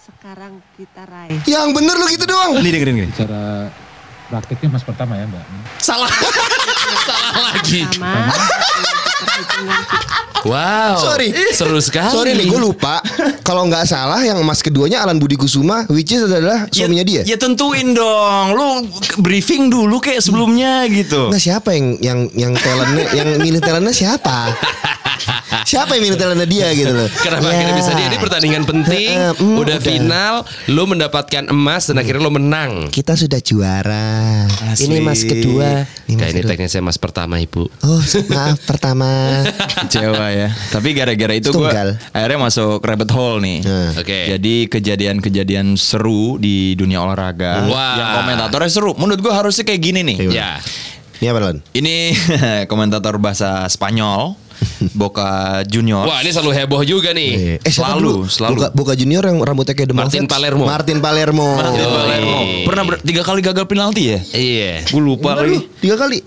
sekarang 0.00 0.64
kita 0.80 1.04
raih. 1.04 1.36
Yang 1.44 1.68
bener 1.76 1.94
lu 2.00 2.08
gitu 2.08 2.24
doang. 2.24 2.56
Nih 2.64 2.72
dengerin 2.72 2.96
gini. 2.96 3.12
Cara 3.12 3.68
prakteknya 4.32 4.72
mas 4.72 4.84
pertama 4.88 5.20
ya 5.20 5.28
Mbak. 5.28 5.44
Salah. 5.84 6.08
Salah 7.04 7.34
lagi. 7.52 7.84
Perhitungan 9.20 9.82
Wow. 10.44 10.96
Sorry. 11.00 11.32
Seru 11.52 11.80
sekali. 11.80 12.12
Sorry 12.12 12.30
nih, 12.36 12.46
gue 12.48 12.60
lupa. 12.60 13.04
Kalau 13.44 13.68
nggak 13.68 13.84
salah, 13.84 14.20
yang 14.24 14.40
emas 14.40 14.64
keduanya 14.64 15.04
Alan 15.04 15.20
Budi 15.20 15.36
Kusuma, 15.36 15.84
which 15.92 16.12
is 16.12 16.24
adalah 16.24 16.64
suaminya 16.72 17.04
dia. 17.04 17.22
Ya 17.26 17.36
tentuin 17.36 17.92
dong. 17.92 18.56
Lu 18.56 18.88
briefing 19.20 19.68
dulu 19.68 20.00
kayak 20.00 20.24
sebelumnya 20.24 20.88
gitu. 20.88 21.28
Nah 21.28 21.40
siapa 21.40 21.76
yang 21.76 21.98
yang 22.00 22.20
yang 22.32 22.52
talentnya, 22.56 23.04
yang 23.12 23.28
milih 23.36 23.60
talentnya 23.60 23.92
siapa? 23.92 24.54
siapa 25.70 25.94
yang 25.94 26.02
milih 26.04 26.18
talentnya 26.18 26.46
dia 26.46 26.68
gitu 26.72 26.90
loh? 26.90 27.08
Kenapa 27.16 27.46
Ya. 27.46 27.52
akhirnya 27.56 27.74
bisa 27.74 27.90
dia? 27.92 28.06
Ini 28.06 28.18
pertandingan 28.18 28.62
penting, 28.64 29.14
Eh, 29.14 29.32
mm, 29.34 29.56
udah 29.58 29.76
udah. 29.76 29.78
final, 29.80 30.34
lu 30.66 30.82
mendapatkan 30.84 31.44
emas 31.46 31.86
dan 31.86 31.96
akhirnya 31.98 32.22
lu 32.22 32.32
menang. 32.32 32.70
Kita 32.88 33.14
sudah 33.14 33.38
juara. 33.38 34.46
Asli. 34.66 34.86
Ini 34.86 34.94
emas 35.00 35.20
kedua. 35.22 35.84
Ini 36.06 36.16
Kayak 36.16 36.30
emas 36.30 36.32
ini 36.36 36.48
teknisnya 36.48 36.80
emas 36.80 36.98
pertama, 36.98 37.34
Ibu. 37.38 37.62
Oh 37.80 38.00
maaf 38.28 38.58
pertama. 38.64 39.08
Kecewa 39.86 40.26
ya. 40.30 40.48
Tapi 40.70 40.88
gara-gara 40.92 41.34
itu 41.34 41.50
gue 41.50 41.70
akhirnya 42.10 42.38
masuk 42.38 42.80
rabbit 42.80 43.10
hole 43.10 43.38
nih. 43.40 43.58
Nah. 43.62 43.90
Oke. 43.96 44.18
Jadi 44.30 44.54
kejadian-kejadian 44.66 45.74
seru 45.74 46.36
di 46.36 46.74
dunia 46.74 47.00
olahraga. 47.00 47.66
Wah. 47.66 47.96
Yang 47.96 48.08
komentatornya 48.16 48.70
seru. 48.70 48.92
Menurut 48.94 49.20
gue 49.20 49.32
harusnya 49.32 49.64
kayak 49.64 49.80
gini 49.80 50.00
nih. 50.04 50.16
Ya. 50.30 50.58
Ini 51.20 51.26
apa? 51.30 51.52
Ini 51.76 51.94
komentator 52.72 53.20
bahasa 53.20 53.68
Spanyol. 53.68 54.36
Boca 54.92 55.28
Junior. 55.64 56.04
Wah 56.04 56.20
ini 56.20 56.30
selalu 56.30 56.50
heboh 56.54 56.82
juga 56.82 57.10
nih. 57.10 57.58
Eh 57.58 57.70
siapa 57.70 57.94
Selalu, 57.94 58.00
dulu? 58.00 58.16
selalu. 58.26 58.52
Boca, 58.54 58.66
Boca 58.72 58.92
Junior 58.92 59.22
yang 59.22 59.38
rambutnya 59.38 59.72
kayak 59.72 59.88
The 59.88 59.96
Martin. 59.96 60.24
Palermo. 60.24 60.64
Martin 60.64 60.98
Palermo. 60.98 61.48
Martin 61.54 61.82
Oh, 61.82 61.94
Palermo. 61.94 62.36
iya. 62.38 62.64
Pernah 62.64 62.82
ber- 62.84 63.02
tiga 63.02 63.22
kali 63.22 63.40
gagal 63.40 63.64
penalti 63.64 64.02
ya? 64.08 64.18
Iya. 64.30 64.72
Gue 64.86 65.00
lupa 65.00 65.34
lagi. 65.34 65.56
lu, 65.56 65.68
Tiga 65.78 65.96
kali. 65.96 66.18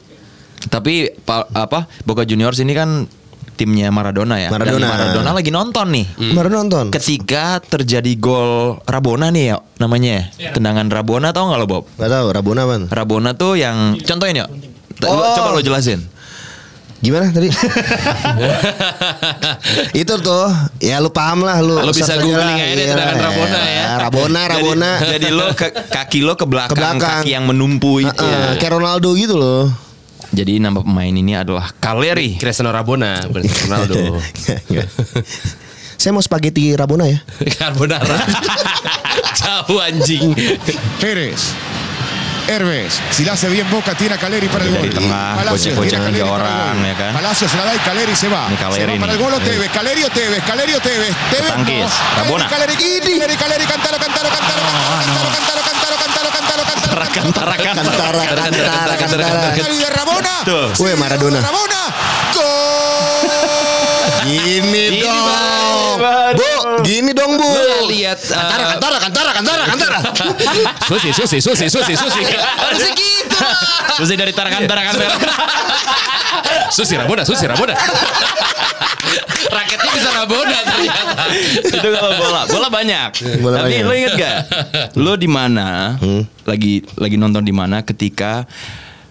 Tapi 0.63 0.93
pa- 1.19 1.47
apa 1.47 1.85
Boca 2.01 2.23
Juniors 2.23 2.57
ini 2.57 2.71
kan 2.71 3.05
timnya 3.53 3.89
Maradona 3.89 4.39
ya. 4.39 4.47
Dan 4.47 4.57
Maradona. 4.57 4.87
Maradona 4.87 5.29
lagi 5.31 5.49
nonton 5.49 5.87
nih. 5.89 6.05
Kemarin 6.15 6.53
nonton. 6.55 6.85
Ketika 6.89 7.59
terjadi 7.59 8.15
gol 8.15 8.79
Rabona 8.83 9.29
nih 9.29 9.43
ya 9.45 9.57
namanya. 9.77 10.33
ya. 10.35 10.49
Tendangan 10.51 10.87
Rabona 10.87 11.29
tau 11.29 11.47
nggak 11.47 11.59
lo 11.59 11.67
Bob? 11.67 11.83
Gak 11.93 12.07
tau 12.07 12.27
Rabona 12.27 12.63
apa? 12.63 12.75
Rabona 12.89 13.33
tuh 13.33 13.53
yang 13.53 13.99
contohin 13.99 14.39
ya. 14.39 14.47
Oh. 15.03 15.35
Coba 15.35 15.51
lo 15.51 15.59
jelasin. 15.59 15.99
Gimana 17.03 17.35
tadi? 17.35 17.51
itu 20.01 20.13
tuh 20.23 20.47
ya 20.79 21.03
lu 21.03 21.11
paham 21.11 21.43
lah 21.43 21.59
lu. 21.59 21.75
Lu 21.75 21.91
bisa 21.91 22.15
googling 22.15 22.55
aja 22.55 22.73
deh 22.73 22.79
Iya 22.79 22.95
tendangan 22.95 23.11
lah. 23.11 23.23
Rabona 23.27 23.61
ya. 23.67 23.85
Rabona, 23.99 24.41
Rabona. 24.55 24.91
Jadi, 25.03 25.11
jadi 25.11 25.27
lo 25.35 25.45
ke, 25.51 25.67
kaki 25.69 26.19
lo 26.23 26.33
ke 26.39 26.47
belakang, 26.47 26.71
Ke 26.71 26.79
belakang. 26.79 27.27
kaki 27.27 27.29
yang 27.29 27.43
menumpu 27.43 27.99
itu. 27.99 28.23
Heeh, 28.23 28.55
kayak 28.55 28.79
Ronaldo 28.79 29.11
gitu 29.19 29.35
loh. 29.35 29.67
Jadi 30.31 30.57
nama 30.57 30.79
pemain 30.79 31.11
ini 31.11 31.35
adalah 31.35 31.75
Kaleri. 31.75 32.39
Cristiano 32.39 32.71
Rabona, 32.71 33.27
bukan 33.27 33.43
Ronaldo. 33.67 34.17
Saya 35.99 36.11
mau 36.11 36.23
spaghetti 36.23 36.73
Rabona 36.73 37.05
ya. 37.05 37.19
Carbonara. 37.53 38.17
Jauh 39.35 39.77
anjing. 39.77 40.33
Pérez. 40.97 41.53
Herves, 42.47 42.99
si 43.11 43.23
la 43.25 43.33
hace 43.33 43.47
bien 43.49 43.69
Boca, 43.69 43.95
tiene 43.95 44.15
a 44.15 44.17
Caleri 44.17 44.47
para 44.49 44.65
el 44.65 44.71
gol. 44.71 44.89
Palacios 44.89 45.75
gocek-gocekan 45.77 45.89
tiene 45.89 45.95
a 45.95 45.99
Caleri 45.99 46.13
tiga 46.13 46.25
para 46.31 46.45
el 46.45 46.51
orang, 46.53 46.77
gol. 46.77 46.85
ya 46.87 46.95
kan? 46.97 47.13
Palacios 47.13 47.51
se 47.51 47.57
la 47.57 47.65
da 47.65 47.75
y 47.75 47.79
Caleri 47.79 48.15
se 48.15 48.27
va. 48.27 48.47
Se 48.49 48.85
para 48.99 49.11
el 49.13 49.17
gol 49.17 49.33
o 49.33 49.37
Eh. 49.37 49.41
Tevez. 49.41 49.71
Caleri 49.71 50.03
o 50.03 50.09
Tevez, 50.09 50.43
Caleri 50.43 50.73
o 50.73 50.79
Tevez. 50.79 51.15
Tevez. 51.31 51.51
Caleri, 51.51 52.47
Caleri, 52.49 52.75
Caleri, 52.75 53.35
Caleri, 53.35 53.65
cantalo, 53.65 53.97
cantalo, 53.97 54.29
cantalo, 54.29 54.61
cantalo, 54.63 55.61
cantalo, 55.61 55.61
cantalo, 55.63 55.91
cantalo, 55.91 56.23
cantalo, 56.31 56.63
cantalo, 56.63 56.63
cantalo, 61.43 61.72
Gini 64.23 64.83
Gini, 64.89 64.99
dong. 65.03 65.95
Bang. 65.99 66.33
Bu, 66.35 66.49
gini 66.83 67.11
dong, 67.11 67.31
Bu. 67.35 67.45
Lu 67.45 67.87
lihat 67.87 68.19
uh, 68.27 68.35
Kantara, 68.35 68.65
kantara, 68.75 68.97
kantara, 68.99 69.31
kantara, 69.35 69.63
kantara. 69.67 69.99
Susi, 70.89 71.09
Susi, 71.11 71.37
Susi, 71.39 71.65
Susi, 71.67 71.93
Susi. 71.93 72.21
Harusnya 72.33 72.91
gitu. 72.91 73.37
Terus 73.99 74.09
dari 74.11 74.33
tara 74.33 74.49
kantara 74.49 74.81
kantara. 74.83 75.15
Susi 76.75 76.95
Rabona, 76.95 77.23
Susi 77.23 77.45
Rabona. 77.45 77.75
Raketnya 79.43 79.89
bisa 79.91 80.09
Rabona 80.09 80.57
ternyata. 80.65 81.23
itu 81.61 81.87
kalau 81.91 82.11
bola 82.15 82.41
bola 82.47 82.67
banyak 82.71 83.09
Bola 83.39 83.55
tapi 83.61 83.75
banyak. 83.77 83.85
lo 83.85 83.93
inget 83.93 84.13
gak 84.15 84.35
lo 84.97 85.13
di 85.13 85.29
mana 85.29 85.99
lagi 86.43 86.81
lagi 86.97 87.15
nonton 87.19 87.43
di 87.43 87.53
mana 87.53 87.83
ketika 87.83 88.47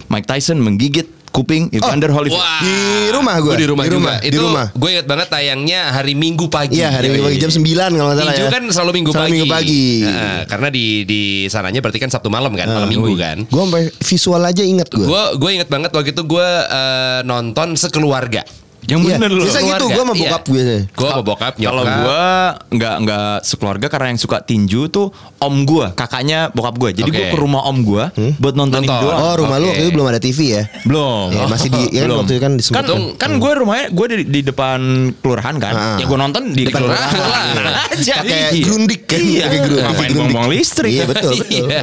Mike 0.09 0.27
Tyson 0.27 0.59
menggigit 0.59 1.07
kuping 1.33 1.73
Evander 1.73 2.13
Holyfield 2.13 2.37
Wah. 2.39 2.61
Di 2.61 2.77
rumah 3.09 3.35
gua. 3.41 3.53
Gua 3.53 3.57
di 3.57 3.67
rumah 3.67 3.83
Di 3.83 3.89
juga. 3.89 3.97
rumah, 3.99 4.17
di 4.21 4.29
Itu 4.29 4.43
rumah. 4.45 4.67
gue 4.71 4.89
inget 4.93 5.07
banget 5.09 5.29
tayangnya 5.29 5.81
hari 5.91 6.13
Minggu 6.13 6.47
pagi. 6.47 6.77
Iya, 6.77 6.93
hari 6.93 7.09
Minggu 7.09 7.25
pagi 7.27 7.39
jam 7.41 7.51
9 7.51 7.65
kalau 7.91 8.07
nggak 8.07 8.19
salah 8.21 8.33
Tinju 8.33 8.45
ya. 8.45 8.51
kan 8.53 8.63
selalu 8.69 8.91
Minggu 8.93 9.11
Selalu 9.11 9.25
pagi. 9.25 9.33
Minggu 9.35 9.47
pagi. 9.49 9.85
Nah, 10.05 10.41
karena 10.45 10.69
di 10.69 10.85
di 11.03 11.21
sananya 11.49 11.81
berarti 11.81 11.99
kan 11.99 12.11
Sabtu 12.13 12.29
malam 12.29 12.53
kan, 12.53 12.69
malam 12.69 12.87
Minggu 12.87 13.17
kan. 13.17 13.37
Gue 13.49 13.63
sampai 13.65 13.83
visual 13.99 14.43
aja 14.45 14.63
inget 14.63 14.89
gue. 14.89 15.03
Gue 15.03 15.23
gue 15.35 15.51
inget 15.53 15.69
banget 15.69 15.91
waktu 15.91 16.13
itu 16.13 16.23
gue 16.23 16.49
eh, 16.69 17.21
nonton 17.25 17.75
sekeluarga. 17.75 18.45
Yang 18.83 18.99
Iya, 19.01 19.15
bener 19.15 19.31
lo 19.31 19.43
bisa 19.43 19.59
gitu, 19.59 19.69
keluarga. 19.79 19.87
gua 19.89 20.03
sama 20.03 20.13
Iya. 20.13 20.23
bokap 20.25 20.43
gue. 20.45 20.63
Gue 20.91 21.09
sama 21.09 21.23
bokap 21.23 21.53
nyokap. 21.55 21.71
kalau 21.71 21.83
gue 21.87 22.25
nggak 22.73 22.95
nggak 22.99 23.35
sekeluarga 23.43 23.87
karena 23.87 24.07
yang 24.09 24.19
suka 24.19 24.39
tinju 24.41 24.83
tuh 24.87 25.07
om 25.39 25.55
gue 25.63 25.87
kakaknya 25.93 26.51
bokap 26.51 26.75
gue 26.77 26.91
jadi 26.93 27.07
gue 27.09 27.25
Oke. 27.25 27.31
ke 27.31 27.39
rumah 27.39 27.63
om 27.63 27.79
gue 27.81 28.05
buat 28.37 28.53
nonton 28.53 28.83
Nonton. 28.83 28.99
doang 29.01 29.21
Oh, 29.21 29.35
rumah 29.37 29.57
lu 29.57 29.65
Oke. 29.65 29.71
waktu 29.73 29.83
itu 29.83 29.93
belum 29.93 30.07
ada 30.09 30.19
TV 30.19 30.39
ya? 30.53 30.63
belum 30.83 31.27
Ya, 31.31 31.45
masih 31.47 31.69
di 31.69 31.83
ya 31.89 32.01
kan 32.01 32.03
Belum. 32.05 32.19
waktu 32.19 32.33
itu 32.33 32.41
kan 32.41 32.53
di 32.53 32.63
kan 32.65 32.85
Sumut. 32.85 33.15
kan 33.17 33.31
gue 33.37 33.51
rumahnya 33.55 33.87
gue 33.89 34.07
di, 34.09 34.17
di 34.25 34.41
depan 34.43 34.79
kelurahan 35.17 35.55
kan 35.57 35.75
Ah. 35.75 35.97
ya 35.97 36.05
gue 36.05 36.19
nonton 36.19 36.43
di 36.49 36.63
Depan 36.65 36.81
kelurahan 36.81 37.09
kelurahan. 37.09 37.75
aja 37.93 38.15
Pakai 38.19 38.39
Iya. 38.53 38.65
grundik 38.65 39.01
kan? 39.05 39.21
iya 39.21 39.45
Pakai 39.45 39.61
grundik. 39.63 40.13
buang-buang 40.13 40.49
listrik 40.51 40.93
Iya 40.93 41.05
betul 41.07 41.31
betul. 41.39 41.47
Iya. 41.49 41.81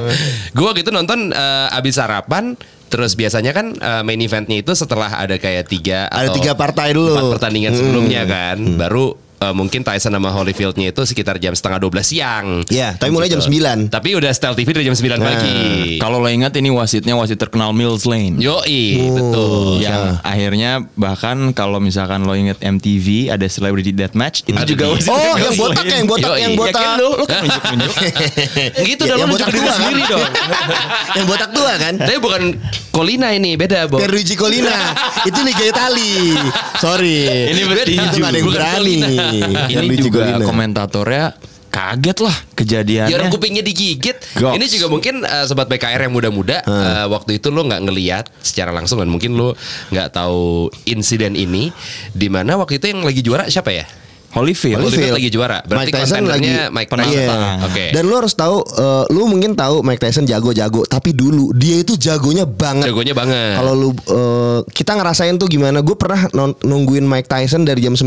Gue 0.51 0.65
waktu 0.65 0.81
itu 0.81 0.91
nonton 0.91 1.31
eh, 1.31 1.67
abis 1.71 1.95
sarapan. 1.95 2.59
Terus 2.89 3.13
biasanya 3.13 3.53
kan 3.53 3.71
eh, 3.71 4.01
main 4.01 4.17
eventnya 4.17 4.57
itu 4.57 4.73
setelah 4.73 5.13
ada 5.13 5.37
kayak 5.37 5.65
tiga 5.65 6.09
Ada 6.09 6.27
atau 6.27 6.35
tiga 6.35 6.51
partai 6.53 6.91
dulu. 6.91 7.13
empat 7.13 7.29
pertandingan 7.37 7.71
Hmm. 7.71 7.79
sebelumnya 7.79 8.23
kan, 8.25 8.57
baru 8.75 9.13
eh, 9.39 9.53
mungkin 9.53 9.81
Tyson 9.81 10.11
sama 10.11 10.29
Holyfieldnya 10.29 10.89
itu 10.89 11.01
sekitar 11.01 11.37
jam 11.37 11.51
setengah 11.51 11.79
12 11.81 12.03
siang. 12.05 12.45
Iya, 12.65 12.95
tapi 12.95 13.09
mulai 13.09 13.27
jam 13.27 13.39
9. 13.39 13.87
Tapi 13.87 14.09
udah 14.13 14.29
style 14.29 14.53
TV 14.53 14.67
dari 14.71 14.85
jam 14.85 14.93
9 14.93 15.17
pagi. 15.17 15.59
Kalau 15.97 16.17
lo 16.17 16.27
ingat 16.27 16.53
ini 16.53 16.69
wasitnya 16.69 17.13
wasit 17.13 17.35
terkenal 17.35 17.71
Mills 17.71 18.03
Lane. 18.03 18.37
Yoi, 18.37 18.81
Oh, 18.99 19.13
betul. 19.13 19.79
Yang 19.79 20.03
akhirnya 20.21 20.71
bahkan 20.93 21.37
kalau 21.51 21.79
misalkan 21.79 22.21
lo 22.21 22.33
inget 22.33 22.59
MTV 22.59 23.07
ada 23.29 23.45
Celebrity 23.45 23.89
Deathmatch 23.89 24.43
itu 24.45 24.59
juga 24.67 24.85
di- 24.85 24.91
wasit 24.97 25.09
Oh, 25.09 25.17
Mills 25.33 25.39
yang 25.41 25.55
botak 25.57 25.83
Lane. 25.83 25.93
yang 25.93 26.07
botak 26.07 26.29
Yoi. 26.29 26.39
yang 26.39 26.51
Ya 26.51 26.57
botak. 26.57 26.81
kan 26.81 26.91
lo, 26.95 27.09
lo 27.09 27.25
kan 27.25 27.41
nunjuk-nunjuk. 27.41 27.93
Gitu 28.89 29.01
Ya, 29.01 29.09
dong, 29.09 29.19
yang 29.19 29.29
lu 29.29 29.33
botak 29.33 29.49
tua 29.49 29.63
kan? 29.63 29.75
sendiri 29.75 30.03
dong. 30.05 30.23
yang 31.17 31.25
botak 31.25 31.49
tua 31.51 31.73
kan? 31.75 31.93
Tapi 31.95 32.17
bukan 32.17 32.41
Colina 32.89 33.31
ini, 33.31 33.55
beda, 33.55 33.87
Bo. 33.87 33.95
Pierluigi 33.97 34.35
Colina 34.35 34.91
itu 35.21 35.39
Liga 35.39 35.63
Itali. 35.65 36.35
Sorry. 36.75 37.47
Ini 37.49 37.61
berarti 37.63 37.93
itu 37.95 38.17
ada 38.19 38.35
yang 38.35 38.49
berani. 38.49 38.97
Ini 39.31 39.95
juga 39.97 40.39
komentatornya 40.41 41.25
kaget 41.69 42.17
lah 42.25 42.37
kejadiannya. 42.57 43.13
Ya 43.13 43.15
orang 43.21 43.29
kupingnya 43.29 43.61
digigit. 43.61 44.17
Goks. 44.35 44.57
Ini 44.57 44.65
juga 44.67 44.85
mungkin 44.89 45.21
eh, 45.21 45.45
sobat 45.45 45.69
BKR 45.69 46.09
yang 46.09 46.13
muda-muda 46.13 46.65
eh, 46.65 47.05
waktu 47.07 47.37
itu 47.37 47.53
lo 47.53 47.61
nggak 47.63 47.81
ngeliat 47.85 48.25
secara 48.41 48.73
langsung 48.73 48.97
dan 48.97 49.07
mungkin 49.07 49.37
lo 49.37 49.53
nggak 49.93 50.09
tahu 50.09 50.73
insiden 50.89 51.37
ini 51.37 51.69
di 52.11 52.27
mana 52.27 52.57
waktu 52.57 52.81
itu 52.81 52.89
yang 52.89 53.05
lagi 53.05 53.21
juara 53.21 53.45
siapa 53.47 53.69
ya? 53.69 53.85
Holyfield. 54.29 54.77
Holyfield 54.79 55.13
lagi 55.13 55.29
juara. 55.29 55.57
Berarti 55.61 55.89
Mike 55.89 55.95
Tyson 55.95 56.23
lagi 56.25 56.51
Mike. 56.69 56.89
Tyson. 56.89 57.09
Iya. 57.09 57.65
Oke. 57.65 57.85
Dan 57.89 58.03
lu 58.05 58.13
harus 58.13 58.33
tahu, 58.33 58.61
eh, 58.61 59.03
lu 59.09 59.25
mungkin 59.25 59.53
tahu 59.53 59.81
Mike 59.81 59.97
Tyson 59.99 60.23
jago-jago, 60.23 60.85
tapi 60.85 61.11
dulu 61.11 61.49
dia 61.51 61.81
itu 61.81 61.95
jagonya 61.95 62.45
banget. 62.45 62.85
Jagonya 62.85 63.13
banget. 63.13 63.57
Kalau 63.57 63.73
lu 63.73 63.89
eh, 63.91 64.59
kita 64.69 64.93
ngerasain 64.93 65.35
tuh 65.35 65.47
gimana? 65.47 65.81
Gue 65.81 65.95
pernah 65.95 66.29
nungguin 66.59 67.03
Mike 67.03 67.25
Tyson 67.25 67.63
dari 67.63 67.81
jam 67.81 67.93
9 67.93 68.05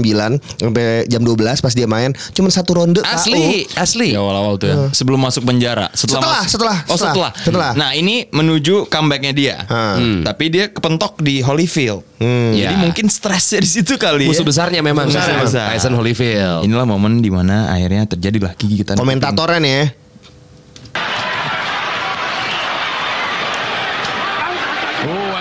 sampai 0.58 1.06
jam 1.06 1.20
12 1.20 1.35
pas 1.58 1.72
dia 1.72 1.87
main, 1.87 2.11
cuman 2.32 2.50
satu 2.50 2.74
ronde. 2.74 3.02
asli, 3.02 3.66
asli. 3.74 4.14
Ya 4.14 4.22
awal-awal 4.22 4.56
tuh 4.56 4.68
ya. 4.68 4.76
Sebelum 4.92 5.18
masuk 5.18 5.42
penjara. 5.42 5.90
Setelah, 5.92 6.22
Setelah, 6.22 6.38
masuk- 6.38 6.50
setelah, 6.52 6.76
Oh 6.87 6.96
setelah. 6.96 7.30
setelah. 7.37 7.70
Nah 7.74 7.90
ini 7.92 8.26
menuju 8.28 8.87
comebacknya 8.87 9.32
dia. 9.32 9.56
Hmm. 9.66 10.22
Tapi 10.22 10.44
dia 10.48 10.64
kepentok 10.68 11.18
di 11.18 11.42
Holyfield. 11.42 12.12
Jadi 12.22 12.74
Ya. 12.74 12.78
mungkin 12.78 13.06
stresnya 13.06 13.58
di 13.58 13.70
situ 13.70 13.94
kali 13.96 14.26
Musuh 14.26 14.42
ya. 14.42 14.48
besarnya 14.48 14.80
memang 14.80 15.06
Musuh 15.08 15.18
memang. 15.18 15.44
besar. 15.44 15.66
Tyson 15.74 15.94
Holyfield. 15.94 16.62
Inilah 16.64 16.87
momen 16.87 17.18
di 17.18 17.28
mana 17.28 17.68
akhirnya 17.68 18.06
terjadilah 18.06 18.52
gigitan. 18.54 18.94
Komentatornya 18.94 19.58
nih 19.58 19.72
ya. 19.72 19.85
Oh, 25.02 25.35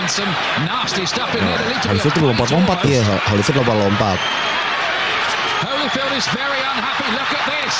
be 1.30 1.38
Holyfield 1.86 2.14
tuh 2.14 2.22
lompat-lompat. 2.26 2.78
Iya, 2.82 3.02
Holyfield 3.30 3.62
lompat-lompat. 3.62 4.18
Holyfield 5.62 6.12
is 6.18 6.26
very 6.34 6.60
unhappy. 6.60 7.06
Look 7.14 7.30
at 7.30 7.42
this. 7.46 7.74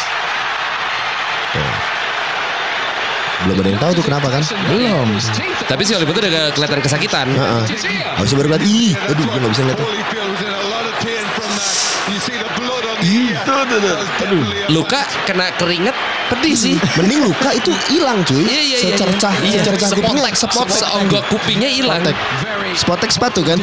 Belum 3.42 3.56
ada 3.58 3.70
yang 3.74 3.80
tahu 3.80 3.92
tuh 3.98 4.04
kenapa 4.06 4.28
kan? 4.30 4.42
Belum. 4.70 5.08
Tapi 5.66 5.82
si 5.82 5.92
Holyfield 5.92 6.16
tuh 6.16 6.22
udah 6.22 6.32
kelihatan 6.54 6.80
kesakitan. 6.80 7.26
Harusnya 8.16 8.36
baru 8.38 8.48
lihat. 8.54 8.62
Ih, 8.62 8.92
aduh, 8.96 9.24
gue 9.26 9.38
gak 9.40 9.52
bisa 9.52 9.62
lihat. 9.66 9.78
tuh. 9.78 9.88
Luka 14.70 15.02
kena 15.26 15.50
keringet 15.58 15.96
pedih 16.30 16.54
sih. 16.54 16.76
Mending 16.94 17.26
luka 17.26 17.50
itu 17.50 17.74
hilang 17.90 18.22
cuy. 18.22 18.46
Iya 18.46 18.62
iya 18.62 18.78
iya. 18.78 18.78
Secercah, 18.94 19.34
Iya. 19.42 19.58
secercah 19.60 19.88
kupingnya 19.90 20.32
sepotek. 20.38 20.78
seonggok 20.78 21.22
kupingnya 21.28 21.68
hilang. 21.68 22.02
Spotek. 22.78 23.10
Sepatu 23.12 23.42
kan? 23.42 23.58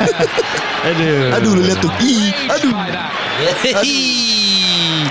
aduh. 0.88 1.34
Aduh 1.40 1.50
lu 1.56 1.62
lihat 1.66 1.80
tuh. 1.80 1.90
Ih, 2.04 2.30
aduh. 2.46 2.72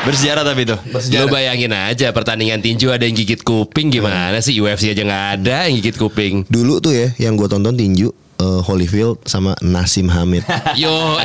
Bersejarah 0.08 0.44
tapi 0.48 0.64
itu. 0.64 0.78
Lo 1.20 1.28
bayangin 1.28 1.76
aja 1.76 2.12
pertandingan 2.16 2.64
tinju 2.64 2.90
ada 2.94 3.04
yang 3.04 3.16
gigit 3.18 3.44
kuping 3.44 3.92
gimana 3.92 4.40
sih 4.40 4.56
UFC 4.60 4.96
aja 4.96 5.04
nggak 5.04 5.26
ada 5.40 5.58
yang 5.68 5.76
gigit 5.84 5.96
kuping. 6.00 6.48
Dulu 6.48 6.80
tuh 6.80 6.94
ya 6.96 7.08
yang 7.20 7.36
gue 7.36 7.48
tonton 7.52 7.76
tinju 7.76 8.29
eh, 8.40 8.62
Holyfield 8.62 9.20
sama 9.24 9.54
Nasim 9.60 10.08
Hamid. 10.08 10.44
Yo, 10.82 11.20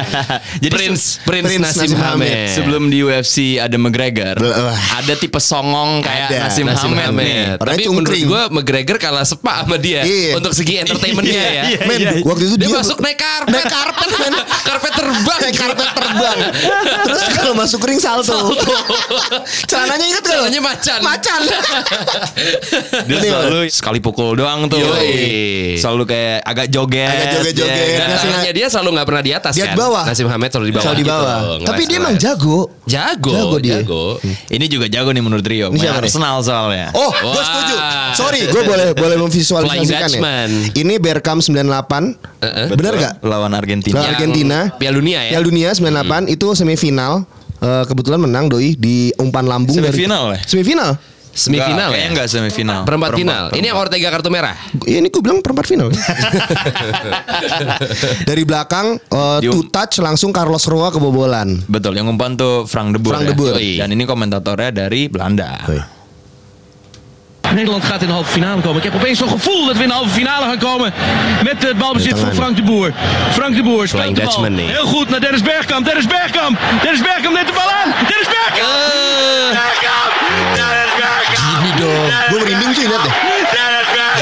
Jadi 0.62 0.70
Prince, 0.70 1.18
Prince, 1.22 1.46
Prince 1.50 1.60
Nasim 1.60 1.90
Nasim 1.90 1.98
Hamed. 1.98 2.30
Hamed. 2.30 2.54
Sebelum 2.54 2.82
di 2.86 2.98
UFC 3.00 3.36
ada 3.56 3.74
McGregor, 3.74 4.36
Wah. 4.36 4.78
ada 4.96 5.14
tipe 5.14 5.36
songong 5.36 6.00
kayak 6.00 6.30
Ada, 6.30 6.38
Nasim, 6.46 6.64
Nasim 6.64 6.92
Hamed, 6.92 7.06
Hamed. 7.10 7.26
nih. 7.26 7.38
Orangnya 7.56 7.66
Tapi 7.76 7.82
menurut 7.88 7.96
cungkring. 8.06 8.24
gue 8.26 8.42
McGregor 8.52 8.96
kalah 8.96 9.24
sepak 9.24 9.56
sama 9.60 9.76
dia 9.76 10.00
Iya. 10.02 10.32
untuk 10.36 10.52
segi 10.52 10.74
entertainment 10.78 11.26
dia 11.26 11.42
ya. 11.42 11.62
Iya, 11.66 11.78
Men, 11.84 11.98
iya. 11.98 12.10
waktu 12.22 12.44
itu 12.46 12.56
Dia, 12.56 12.66
dia, 12.66 12.78
masuk 12.78 12.98
naik 13.00 13.18
karpet. 13.18 13.50
Naik 13.50 13.66
karpet, 13.66 14.08
men. 14.16 14.34
karpet 14.68 14.92
terbang. 14.94 15.38
naik 15.40 15.56
karpet 15.56 15.88
terbang. 15.90 16.38
Terus 17.02 17.22
kalau 17.32 17.52
masuk 17.52 17.80
ring 17.82 17.98
salto. 17.98 18.38
Celananya 19.66 20.06
inget 20.06 20.22
gak? 20.22 20.30
Celananya 20.30 20.60
macan. 20.62 21.00
Macan. 21.00 21.40
Dia 23.06 23.18
selalu 23.20 23.58
sekali 23.68 23.98
pukul 23.98 24.34
doang 24.34 24.66
tuh. 24.66 24.78
Yoi. 24.78 25.76
Selalu 25.76 26.04
kayak 26.06 26.38
agak 26.44 26.59
joget. 26.66 27.08
Agak 27.08 27.26
joget-joget. 27.34 27.86
ya 27.96 28.16
salahnya 28.16 28.52
dia 28.52 28.66
selalu 28.66 28.88
nggak 28.92 29.06
pernah 29.06 29.22
di 29.22 29.32
atas 29.32 29.52
Dia 29.52 29.64
kan. 29.64 29.72
di 29.72 29.78
bawah. 29.78 30.04
Nasim 30.04 30.26
Hamed 30.26 30.50
selalu 30.50 30.66
di 30.66 30.72
bawah. 30.72 30.84
Selalu 30.84 30.96
di 30.96 31.02
gitu. 31.02 31.12
bawah. 31.14 31.38
Ngeles- 31.40 31.64
Tapi 31.64 31.82
dia 31.84 31.96
emang 31.96 32.16
jago. 32.16 32.58
Jago, 32.84 33.32
Jago 33.32 33.56
dia. 33.58 33.72
jago. 33.78 34.04
Ini 34.50 34.64
juga 34.66 34.86
jago 34.86 35.08
nih 35.08 35.22
menurut 35.22 35.46
Rio. 35.46 35.66
Ini 35.66 35.70
Main 35.70 35.80
siapa 35.80 35.98
nih? 35.98 36.10
Arsenal 36.10 36.36
soalnya. 36.42 36.86
Oh, 36.92 37.08
gue 37.08 37.30
Wah. 37.30 37.44
setuju. 37.46 37.74
Sorry, 38.12 38.40
gue 38.44 38.62
boleh 38.62 38.86
boleh 38.98 39.16
memvisualisasikan 39.16 40.10
ya. 40.10 40.20
Ini 40.74 40.94
Berkam 40.98 41.38
98. 41.38 42.18
Uh-uh. 42.40 42.66
Bener 42.70 42.92
gak? 42.96 43.14
Lawan 43.22 43.52
Argentina. 43.52 43.96
Lawan 43.96 44.10
Argentina. 44.12 44.58
Piala 44.74 44.96
Dunia 44.96 45.18
ya. 45.22 45.30
Piala 45.32 45.44
Dunia 45.44 45.68
98 45.70 46.26
itu 46.28 46.46
semifinal. 46.52 47.22
Eh, 47.56 47.84
kebetulan 47.84 48.16
menang 48.18 48.48
doi 48.48 48.72
di 48.72 49.12
umpan 49.14 49.44
lambung 49.44 49.76
dari- 49.76 49.92
Semifinal 49.92 50.32
ya? 50.32 50.40
Semifinal. 50.42 50.96
Semifinal 51.30 51.94
Kayaknya 51.94 52.04
ya. 52.04 52.10
enggak 52.10 52.26
semifinal. 52.26 52.80
Perempat 52.82 53.14
final. 53.14 53.44
Ini 53.54 53.70
yang 53.70 53.78
Ortega 53.78 54.10
kartu 54.10 54.28
merah. 54.34 54.58
Ya, 54.82 54.98
ini 54.98 55.08
gue 55.08 55.22
bilang 55.22 55.38
perempat 55.40 55.66
final. 55.70 55.88
Dari 58.28 58.42
belakang 58.42 58.98
eh, 58.98 59.38
two 59.46 59.62
touch 59.70 60.02
langsung 60.02 60.34
Carlos 60.34 60.66
Roa 60.66 60.90
kebobolan. 60.90 61.62
Betul, 61.70 61.96
yang 61.96 62.10
umpan 62.10 62.34
tuh 62.34 62.66
Frank 62.66 62.94
de 62.94 62.98
Boer. 62.98 63.14
Frank 63.14 63.24
ya? 63.24 63.30
de 63.30 63.34
Boer. 63.38 63.54
Dan 63.56 63.88
ini 63.94 64.04
komentatornya 64.04 64.70
dari 64.74 65.06
Belanda. 65.06 65.64
Nederland 67.50 67.84
gaat 67.84 68.02
in 68.02 68.06
de 68.06 68.12
halve 68.12 68.30
finale 68.30 68.60
komen. 68.60 68.76
Ik 68.76 68.82
heb 68.82 68.94
opeens 68.94 69.18
zo'n 69.18 69.28
gevoel 69.28 69.66
dat 69.66 69.76
we 69.76 69.82
in 69.82 69.88
de 69.88 69.94
halve 69.94 70.14
finale 70.14 70.44
gaan 70.44 70.58
komen. 70.58 70.92
Met 71.44 71.62
het 71.62 71.78
balbezit 71.78 72.18
van 72.18 72.34
Frank 72.34 72.56
de 72.56 72.62
Boer. 72.62 72.92
Frank 73.32 73.56
de 73.56 73.62
Boer 73.62 73.88
speelt 73.88 74.16
de 74.16 74.22
bal. 74.22 74.44
Heel 74.44 74.86
goed 74.86 75.08
naar 75.08 75.20
Dennis 75.20 75.42
Bergkamp. 75.42 75.84
Dennis 75.84 76.06
Bergkamp. 76.06 76.58
Dennis 76.82 77.00
Bergkamp 77.00 77.34
neemt 77.34 77.46
de 77.46 77.52
bal 77.52 77.70
aan. 77.70 77.90
Dennis 78.08 78.28
Bergkamp. 78.34 78.72
Bergkamp 79.52 80.09
dong. 81.80 82.08
Gue 82.30 82.38
merinding 82.44 82.72
sih 82.76 82.84
lihat 82.86 83.02
deh. 83.02 83.14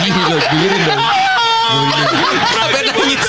Gila, 0.07 0.39
gue 0.39 0.69
merinding. 0.71 1.03
Gue 1.03 1.85
merinding. 1.91 2.39
Sampai 2.55 2.81
nangis. 2.87 3.27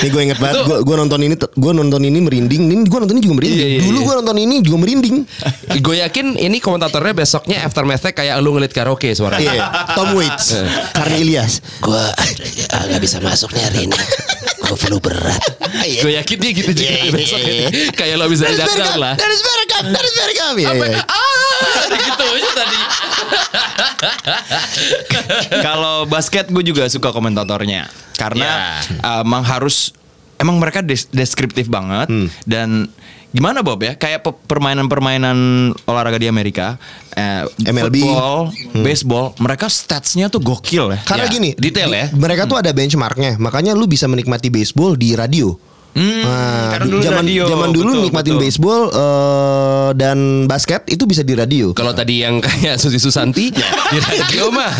Nih 0.00 0.08
gue 0.08 0.22
inget 0.24 0.38
banget 0.40 0.64
gue 0.64 0.78
gue 0.80 0.96
nonton 0.96 1.20
ini 1.20 1.34
gue 1.36 1.72
nonton 1.76 2.00
ini 2.00 2.18
merinding. 2.20 2.62
Ini 2.66 2.84
gue 2.88 2.98
nonton 3.00 3.14
ini 3.16 3.22
juga 3.24 3.36
merinding. 3.36 3.60
Iya, 3.60 3.68
iya, 3.68 3.80
Dulu 3.84 3.98
iya. 3.98 4.06
gue 4.06 4.14
nonton 4.20 4.36
ini 4.40 4.54
juga 4.64 4.76
merinding. 4.80 5.16
Gue 5.86 5.96
yakin 6.02 6.26
ini 6.36 6.58
komentatornya 6.60 7.14
besoknya 7.14 7.64
aftermath-nya 7.64 8.12
kayak 8.12 8.34
lu 8.42 8.52
ngelit 8.52 8.74
karaoke 8.74 9.14
suaranya. 9.16 9.54
Iya, 9.54 9.64
Tom 9.96 10.12
Waits, 10.18 10.60
Karni 10.92 11.24
Ilyas. 11.24 11.62
Gue 11.80 12.02
nggak 12.90 13.00
bisa 13.00 13.22
masuk 13.22 13.54
nih 13.54 13.62
hari 13.64 13.78
ini. 13.88 13.96
Gue 14.60 14.76
flu 14.76 14.98
berat. 15.00 15.40
Gue 16.04 16.14
yakin 16.18 16.36
dia 16.36 16.50
gitu 16.52 16.70
juga 16.74 16.90
besoknya. 17.10 17.54
Kayak 17.96 18.14
lo 18.20 18.26
bisa 18.28 18.44
datang 18.50 18.98
lah. 18.98 19.14
Dennis 19.16 19.40
Bergkamp, 19.40 19.86
Dennis 19.94 20.14
Bergkamp. 20.14 20.56
Iya, 20.58 20.70
iya. 20.74 21.00
Ah, 21.06 21.84
gitu 21.96 22.24
aja 22.28 22.50
tadi. 22.54 22.78
Kalau 25.62 26.04
basket 26.04 26.48
gue 26.48 26.62
juga 26.62 26.86
suka 26.86 27.10
komentatornya 27.10 27.88
karena 28.14 28.80
uh, 28.98 29.20
emang 29.20 29.42
harus 29.42 29.92
emang 30.36 30.56
mereka 30.56 30.80
des- 30.80 31.08
deskriptif 31.08 31.66
banget 31.66 32.06
Hmm. 32.06 32.28
dan 32.44 32.88
gimana 33.30 33.60
Bob 33.60 33.78
ya 33.78 33.94
kayak 33.94 34.20
pe- 34.20 34.40
permainan-permainan 34.44 35.36
olahraga 35.84 36.16
di 36.16 36.26
Amerika 36.26 36.74
eh, 37.12 37.46
MLB. 37.62 37.96
football, 37.96 38.36
baseball 38.76 39.26
mereka 39.36 39.66
statsnya 39.66 40.26
tuh 40.26 40.40
gokil 40.40 40.90
ya. 40.90 40.98
Karena 41.00 41.26
Ya, 41.26 41.30
gini, 41.30 41.50
detail 41.54 41.90
ya. 41.90 42.06
Mereka 42.10 42.44
tuh 42.44 42.58
ada 42.58 42.70
benchmarknya, 42.70 43.36
makanya 43.36 43.72
lu 43.72 43.86
bisa 43.86 44.04
menikmati 44.04 44.48
baseball 44.48 44.94
di 44.94 45.14
radio. 45.14 45.54
Hmm, 45.90 46.22
Nah, 46.22 46.70
karena 46.70 46.86
dulu 46.86 47.02
zaman 47.02 47.24
radio, 47.24 47.42
zaman 47.44 47.70
dulu 47.70 47.90
betul, 47.90 48.02
nikmatin 48.06 48.32
betul. 48.32 48.42
baseball 48.46 48.82
eh, 48.88 49.88
dan 49.98 50.18
basket 50.46 50.82
itu 50.86 51.02
bisa 51.02 51.20
di 51.20 51.34
radio. 51.34 51.74
Kalau 51.74 51.90
tadi 51.90 52.22
yang 52.22 52.38
kayak 52.38 52.78
Susi 52.78 52.96
Susanti 52.96 53.50
di 53.92 53.98
radio 53.98 54.54
mah 54.54 54.70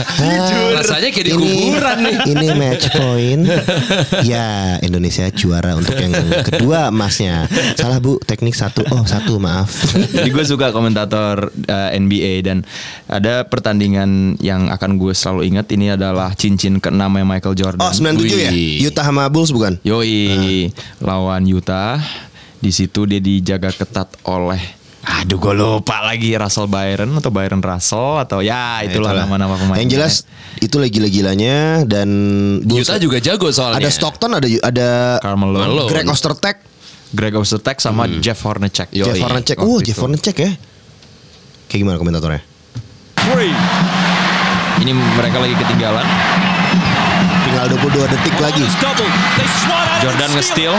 rasanya 0.77 1.11
kayak 1.11 1.27
di 1.27 1.33
Ini- 1.33 1.41
kuburan 1.41 1.97
nih. 2.01 2.15
Ini 2.33 2.47
match 2.55 2.85
point. 2.95 3.43
ya 4.31 4.47
Indonesia 4.81 5.27
juara 5.31 5.75
untuk 5.75 5.95
yang 5.95 6.15
kedua 6.47 6.89
emasnya. 6.89 7.51
Salah 7.75 7.99
bu, 7.99 8.23
teknik 8.23 8.55
satu. 8.55 8.87
Oh 8.89 9.03
satu 9.03 9.37
maaf. 9.37 9.71
Jadi 10.15 10.31
gue 10.31 10.45
suka 10.47 10.71
komentator 10.71 11.51
uh, 11.51 11.91
NBA 11.91 12.47
dan 12.47 12.63
ada 13.07 13.43
pertandingan 13.45 14.39
yang 14.39 14.71
akan 14.71 14.95
gue 14.95 15.11
selalu 15.11 15.51
ingat 15.51 15.67
ini 15.75 15.91
adalah 15.91 16.33
cincin 16.33 16.79
keenamnya 16.79 17.27
Michael 17.27 17.59
Jordan. 17.59 17.83
Oh 17.83 17.91
97 17.91 18.31
ya? 18.39 18.51
Wih. 18.55 18.87
Utah 18.87 19.05
sama 19.05 19.27
Bulls 19.27 19.51
bukan? 19.51 19.75
Yoi 19.83 20.71
lawan 21.01 21.45
Utah. 21.45 22.01
Di 22.61 22.69
situ 22.71 23.09
dia 23.09 23.19
dijaga 23.25 23.73
ketat 23.73 24.21
oleh 24.29 24.61
Aduh 25.01 25.41
gue 25.41 25.57
lupa 25.57 26.05
lagi 26.05 26.37
Russell 26.37 26.69
Byron 26.69 27.09
atau 27.17 27.33
Byron 27.33 27.65
Russell 27.65 28.21
atau 28.21 28.45
ya 28.45 28.85
itulah 28.85 29.17
Itulah. 29.17 29.25
nama-nama 29.25 29.57
pemain. 29.57 29.81
Yang 29.81 29.91
jelas 29.97 30.15
itu 30.61 30.77
lagi 30.77 30.93
gila-gilanya 31.01 31.89
dan 31.89 32.09
Utah 32.69 33.01
juga 33.01 33.17
jago 33.17 33.49
soalnya. 33.49 33.81
ada 33.81 33.89
Stockton, 33.89 34.37
ada 34.37 34.45
ada 34.61 34.89
Carmelo. 35.25 35.89
Greg 35.89 36.05
Ostertag, 36.05 36.61
Greg 37.17 37.33
Ostertag 37.33 37.81
sama 37.81 38.13
Jeff 38.21 38.45
Hornacek. 38.45 38.93
Yoi. 38.93 39.09
Jeff 39.09 39.25
Hornacek. 39.25 39.57
Oh, 39.65 39.81
itu. 39.81 39.89
Jeff 39.89 39.99
Hornacek 40.05 40.37
ya. 40.37 40.53
Kayak 41.73 41.81
gimana 41.81 41.97
komentatornya? 41.97 42.43
Ini 44.85 44.93
mereka 44.93 45.41
lagi 45.41 45.55
ketinggalan. 45.57 46.05
Tinggal 47.61 47.77
22 47.77 48.09
detik 48.09 48.37
lagi. 48.41 48.65
Jordan 50.01 50.33
nge-steal. 50.33 50.73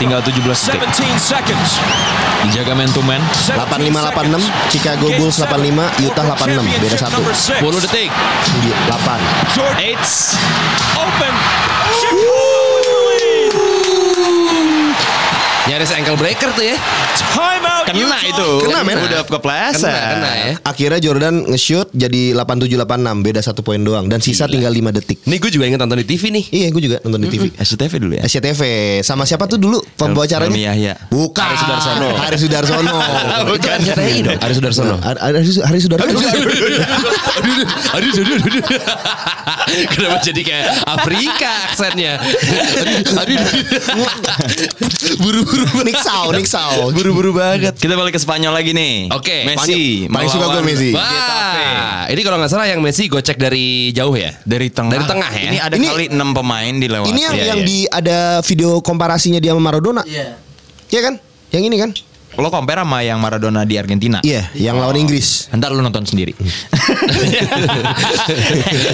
Tinggal 0.00 0.24
17 0.24 0.40
detik. 0.40 0.80
Dijaga 2.48 2.72
man 2.72 2.88
to 2.96 3.04
man. 3.04 3.20
8586 3.44 4.48
Chicago 4.72 5.12
Bulls 5.20 5.36
85 5.36 6.00
Utah 6.00 6.24
86 6.32 6.80
beda 6.80 6.96
1 6.96 7.60
10 7.60 7.84
detik. 7.84 8.08
8 8.08 9.20
Eights. 9.84 10.40
Nyaris 15.66 15.90
ankle 15.98 16.14
breaker 16.14 16.54
tuh 16.54 16.62
ya. 16.62 16.78
Kena 17.86 18.18
itu. 18.22 18.48
Kena, 18.66 18.82
men. 18.82 18.98
Udah 18.98 19.22
kepleset. 19.26 19.82
Kena, 19.82 20.10
kena 20.14 20.30
ya. 20.34 20.52
Akhirnya 20.62 20.98
Jordan 21.02 21.46
nge-shoot 21.50 21.90
jadi 21.94 22.34
8786 22.34 23.26
beda 23.26 23.40
1 23.42 23.66
poin 23.66 23.80
doang 23.82 24.06
dan 24.10 24.18
sisa 24.22 24.46
tinggal 24.50 24.70
5 24.74 24.90
detik. 24.94 25.18
Nih 25.26 25.38
gue 25.38 25.50
juga 25.50 25.66
inget 25.70 25.78
nonton 25.82 25.98
di 26.02 26.06
TV 26.06 26.30
nih. 26.34 26.44
Iya, 26.50 26.68
gue 26.70 26.82
juga 26.82 26.96
nonton 27.02 27.20
di 27.26 27.28
TV. 27.30 27.44
SCTV 27.54 27.92
dulu 28.02 28.12
ya. 28.18 28.22
SCTV 28.26 28.60
sama 29.02 29.26
siapa 29.26 29.46
tuh 29.46 29.58
dulu 29.58 29.82
pembawa 29.98 30.26
Helmi 30.26 30.34
acaranya? 30.34 30.58
Yahya. 30.70 30.94
Bukan. 31.10 31.46
Haris 31.46 31.60
Sudarsono. 31.62 32.08
Haris 32.18 32.40
Sudarsono. 32.42 32.94
Bukan 33.50 33.78
RCTI 33.82 34.18
dong. 34.22 34.38
Haris 34.42 34.56
Sudarsono. 34.58 34.94
Haris 35.02 35.58
Haris 35.62 35.82
Sudarsono. 35.86 36.10
Aduh, 36.14 36.26
aduh, 37.46 37.64
aduh, 37.94 38.10
aduh, 38.22 38.22
aduh, 38.22 38.50
aduh. 38.50 38.62
Kenapa 39.90 40.16
jadi 40.22 40.42
kayak 40.42 40.66
Afrika 40.86 41.50
aksennya? 41.70 42.18
Aduh, 42.22 43.18
aduh, 43.18 43.38
aduh. 43.38 43.54
Buru-buru 45.56 45.82
Nick 45.88 45.98
Sau, 45.98 46.24
Nick 46.36 46.48
Sau. 46.48 46.92
Buru-buru 46.92 47.30
banget. 47.32 47.72
Kita 47.76 47.96
balik 47.96 48.12
ke 48.12 48.20
Spanyol 48.20 48.52
lagi 48.52 48.76
nih. 48.76 49.08
Oke. 49.08 49.48
Messi. 49.48 50.04
Paling 50.04 50.28
suka 50.28 50.46
gue 50.52 50.62
Messi. 50.62 50.90
Wah, 50.92 52.04
ini 52.06 52.20
kalau 52.20 52.36
nggak 52.36 52.52
salah 52.52 52.68
yang 52.68 52.84
Messi 52.84 53.08
gocek 53.08 53.40
dari 53.40 53.90
jauh 53.90 54.12
ya? 54.12 54.36
Dari 54.44 54.68
tengah. 54.68 54.92
Dari 54.92 55.04
tengah 55.08 55.30
ya? 55.32 55.48
Ini 55.48 55.58
ada 55.58 55.74
Ini- 55.74 55.88
kali 55.88 56.04
6 56.12 56.30
pemain 56.36 56.74
dilewati. 56.76 57.10
Ini 57.10 57.20
yang 57.22 57.34
Iya, 57.34 57.44
yang 57.48 57.60
iya. 57.64 57.68
di 57.68 57.78
ada 57.88 58.18
video 58.44 58.84
komparasinya 58.84 59.40
dia 59.40 59.56
sama 59.56 59.64
Maradona. 59.64 60.04
Iya. 60.04 60.36
Iya 60.92 61.00
kan? 61.02 61.14
Yang 61.50 61.62
ini 61.72 61.76
kan? 61.80 61.90
Lo 62.36 62.52
compare 62.52 62.84
sama 62.84 63.00
yang 63.00 63.16
Maradona 63.16 63.64
di 63.64 63.80
Argentina. 63.80 64.20
Iya, 64.20 64.52
yang 64.52 64.76
lawan 64.76 65.00
Inggris. 65.00 65.48
Ntar 65.56 65.72
lu 65.72 65.80
nonton 65.80 66.04
sendiri. 66.04 66.36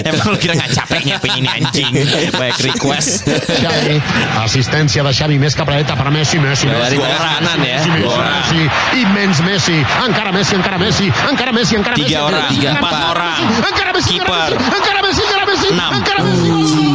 Emang 0.09 0.31
lu 0.31 0.39
kira 0.39 0.55
gak 0.55 0.71
capek 0.71 1.03
nyiapin 1.03 1.43
ini 1.43 1.51
anjing. 1.51 1.91
Baik 2.31 2.55
request. 2.63 3.27
Xavi, 3.27 3.99
asistencia 4.39 5.03
de 5.03 5.11
Xavi, 5.11 5.35
més 5.39 5.55
cap 5.59 5.67
a 5.67 5.71
la 5.75 5.83
dreta 5.83 5.99
per 5.99 6.07
a 6.07 6.11
Messi, 6.13 6.39
Messi, 6.39 6.71
Dari 6.71 6.95
Messi, 6.95 7.03
kanan 7.03 7.59
ya. 7.59 7.83
Messi, 7.83 7.91
Messi, 7.91 8.07
orang. 8.07 8.31
Messi, 8.31 8.63
immens 9.03 9.43
Messi, 9.43 9.75
encara 10.07 10.31
Messi, 10.31 10.55
encara 10.55 10.79
Messi, 10.79 11.11
encara 11.11 11.51
Messi, 11.51 11.75
Tiga 11.75 11.99
Messi, 11.99 12.15
orang, 12.15 12.47
encara 12.47 12.79
empat 12.79 12.95
Messi, 12.95 13.11
orang. 13.11 13.35
encara 13.59 13.91
Messi, 13.91 14.15
encara 14.15 14.55
Messi, 15.03 15.19
encara 15.19 15.43
Messi, 15.43 15.67
encara 15.73 16.21
Messi, 16.23 16.47
gol, 16.47 16.63
gol, 16.63 16.92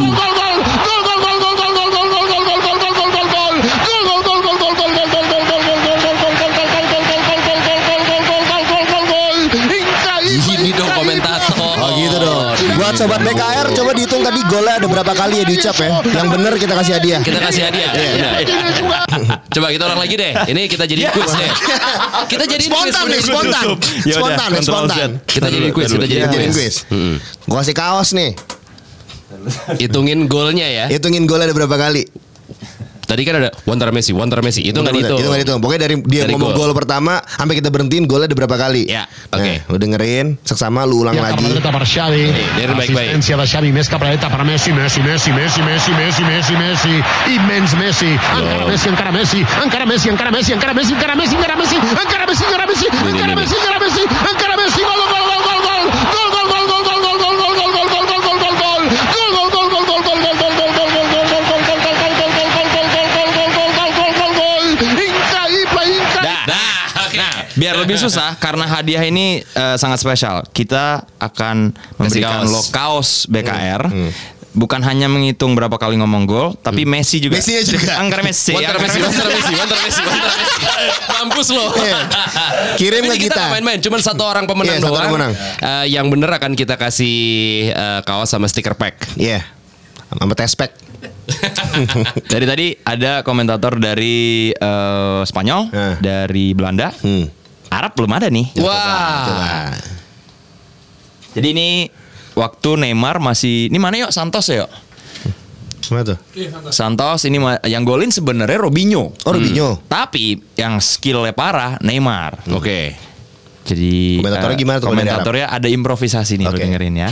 sobat 12.95 13.21
BKR 13.25 13.67
coba 13.75 13.91
dihitung 13.93 14.21
tadi 14.21 14.39
golnya 14.47 14.79
ada 14.79 14.87
berapa 14.87 15.13
kali 15.13 15.41
ya 15.41 15.45
diucap 15.45 15.75
ya. 15.81 15.89
Yang 16.05 16.27
bener 16.37 16.53
kita 16.57 16.73
kasih 16.77 16.93
hadiah. 16.97 17.21
Kita 17.21 17.39
kasih 17.41 17.61
hadiah. 17.67 17.89
Benar. 17.93 18.33
Coba 19.53 19.67
kita 19.73 19.83
ulang 19.89 19.99
lagi 19.99 20.15
deh. 20.15 20.31
Ini 20.45 20.61
kita 20.69 20.85
jadi 20.85 21.09
quiz 21.09 21.31
deh. 21.33 21.51
Kita 22.29 22.43
jadi 22.45 22.63
Spontan 22.69 23.05
nih, 23.09 23.21
spontan. 23.25 23.65
Ya 24.05 24.15
udah, 24.21 24.37
Spontan, 24.37 24.49
spontan. 24.61 25.09
Z. 25.17 25.25
Kita 25.25 25.47
jadi 25.49 25.67
quiz, 25.73 25.89
kita 25.89 26.05
jadi 26.29 26.47
quiz. 26.53 26.75
Gua 27.49 27.65
kasih 27.65 27.75
kaos 27.75 28.13
nih. 28.13 28.37
Hitungin 29.77 30.25
golnya 30.25 30.65
ya. 30.65 30.85
Hitungin 30.89 31.25
gol 31.29 31.41
ada 31.41 31.53
berapa 31.53 31.75
kali? 31.77 32.05
Tadi 33.09 33.25
kan 33.25 33.41
ada 33.41 33.49
Wonder 33.65 33.89
Messi, 33.89 34.13
Wonder 34.13 34.37
Messi. 34.45 34.61
Itu 34.61 34.85
nggak 34.85 34.93
Bener, 34.93 35.09
dihitung. 35.09 35.17
Itu 35.17 35.27
nggak 35.33 35.39
dihitung. 35.41 35.59
Pokoknya 35.65 35.81
dari 35.81 35.95
dia 36.05 36.21
Dari 36.29 36.33
ngomong 36.37 36.53
gol. 36.53 36.71
pertama 36.77 37.17
sampai 37.25 37.57
kita 37.57 37.73
berhentiin 37.73 38.05
golnya 38.05 38.29
ada 38.29 38.37
berapa 38.37 38.53
kali. 38.53 38.85
Ya, 38.85 39.09
oke. 39.33 39.41
Nah, 39.41 39.65
lu 39.65 39.77
dengerin, 39.81 40.37
seksama 40.45 40.85
lu 40.85 41.01
ulang 41.01 41.17
lagi. 41.17 41.49
para 41.57 41.81
Xavi. 41.81 42.29
Dengerin 42.29 42.75
baik-baik. 42.77 43.07
Asistencia 43.17 43.33
da 43.33 43.45
Xavi, 43.49 43.73
Mesca 43.73 43.97
para 43.97 44.13
Eta 44.13 44.29
para 44.29 44.45
Messi, 44.45 44.69
Messi, 44.69 45.01
Messi, 45.01 45.33
Messi, 45.33 45.59
Messi, 45.65 45.91
Messi, 45.97 46.21
Messi, 46.21 46.53
Messi. 46.53 46.93
Immens 47.33 47.73
Messi. 47.73 48.11
Encara 48.13 49.09
Messi, 49.11 49.41
encara 49.41 49.85
Messi, 49.89 50.07
encara 50.13 50.29
Messi, 50.29 50.53
encara 50.53 50.73
Messi, 50.77 50.93
encara 50.93 51.13
Messi, 51.17 51.33
encara 51.33 51.55
Messi, 51.57 51.73
encara 51.73 52.25
Messi, 52.29 52.45
encara 52.45 52.65
Messi, 52.69 52.85
encara 52.85 53.09
Messi, 53.09 53.17
encara 53.17 53.33
Messi, 53.33 53.55
encara 53.57 53.79
Messi, 53.81 54.01
encara 54.05 54.55
Messi, 54.61 54.81
gol, 54.85 54.93
gol, 54.93 55.09
gol, 55.09 55.09
gol, 55.09 55.23
gol. 55.25 55.28
Biar 67.59 67.75
lebih 67.77 67.99
susah 67.99 68.33
karena 68.43 68.63
hadiah 68.65 69.03
ini 69.03 69.43
eh, 69.43 69.75
sangat 69.75 69.99
spesial. 69.99 70.47
Kita 70.47 71.03
akan 71.19 71.75
memberikan 71.97 72.41
kaos. 72.41 72.49
lo 72.49 72.61
kaos 72.71 73.09
BKR. 73.27 73.83
Bukan 74.49 74.81
hanya 74.81 75.05
menghitung 75.05 75.53
berapa 75.53 75.77
kali 75.77 75.93
ngomong 75.93 76.25
gol, 76.25 76.47
tapi 76.57 76.81
Messi 76.81 77.21
juga. 77.21 77.37
Messi-nya 77.37 77.61
juga. 77.61 77.93
Angkara 78.01 78.25
Messi. 78.25 78.49
Angkara 78.49 78.81
Messi, 78.81 78.97
Wonder 78.97 79.29
Messi, 79.29 79.53
Wonder 79.53 79.77
Messi, 79.77 80.01
Messi. 80.01 80.25
Mampus 81.13 81.47
lo. 81.53 81.65
Iya. 81.77 81.99
Kirim 82.73 83.03
ke 83.13 83.29
kita. 83.29 83.37
nggak 83.37 83.53
main-main, 83.53 83.77
cuman 83.77 84.01
satu 84.01 84.25
orang 84.25 84.49
pemenang 84.49 84.81
satu 84.81 84.89
doang. 84.89 85.13
orang. 85.13 85.31
Eh, 85.37 85.93
yang 85.93 86.09
bener 86.09 86.33
akan 86.33 86.57
kita 86.57 86.81
kasih 86.81 87.15
eh, 87.69 87.99
kaos 88.01 88.25
sama 88.25 88.49
stiker 88.49 88.73
pack. 88.73 89.13
Iya. 89.13 89.45
Sama 90.09 90.33
tespek. 90.33 90.73
Dari 92.25 92.45
tadi 92.45 92.67
ada 92.81 93.21
komentator 93.21 93.77
dari 93.77 94.49
eh, 94.49 95.21
Spanyol, 95.23 95.69
Eh. 95.69 95.95
dari 96.01 96.51
Belanda, 96.51 96.89
Hmm. 96.99 97.29
Arab 97.69 97.91
belum 97.95 98.11
ada 98.11 98.27
nih. 98.27 98.49
Wah. 98.59 98.69
Wow. 98.69 99.97
Jadi 101.37 101.47
ini 101.53 101.69
waktu 102.33 102.69
Neymar 102.81 103.21
masih 103.21 103.69
ini 103.69 103.77
mana 103.77 104.01
yuk 104.01 104.11
Santos 104.11 104.49
ya 104.49 104.65
yuk? 104.65 104.71
Mana 105.89 106.05
tuh? 106.05 106.17
Santos 106.69 107.25
ini 107.25 107.41
yang 107.65 107.81
golin 107.81 108.13
sebenarnya 108.13 108.61
Robinho. 108.61 109.13
Oh 109.25 109.31
Robinho. 109.33 109.77
Hmm. 109.77 109.81
Tapi 109.89 110.37
yang 110.57 110.77
skillnya 110.77 111.33
parah 111.33 111.81
Neymar. 111.81 112.45
Hmm. 112.45 112.57
Oke. 112.57 112.65
Okay. 112.65 112.85
Jadi 113.69 114.21
komentatornya 114.21 114.57
uh, 114.57 114.61
gimana 114.61 114.77
tuh? 114.81 114.87
Komentatornya 114.89 115.45
ada 115.49 115.67
improvisasi 115.69 116.41
nih 116.41 116.47
okay. 116.49 116.61
dengerin 116.65 116.95
ya. 116.97 117.09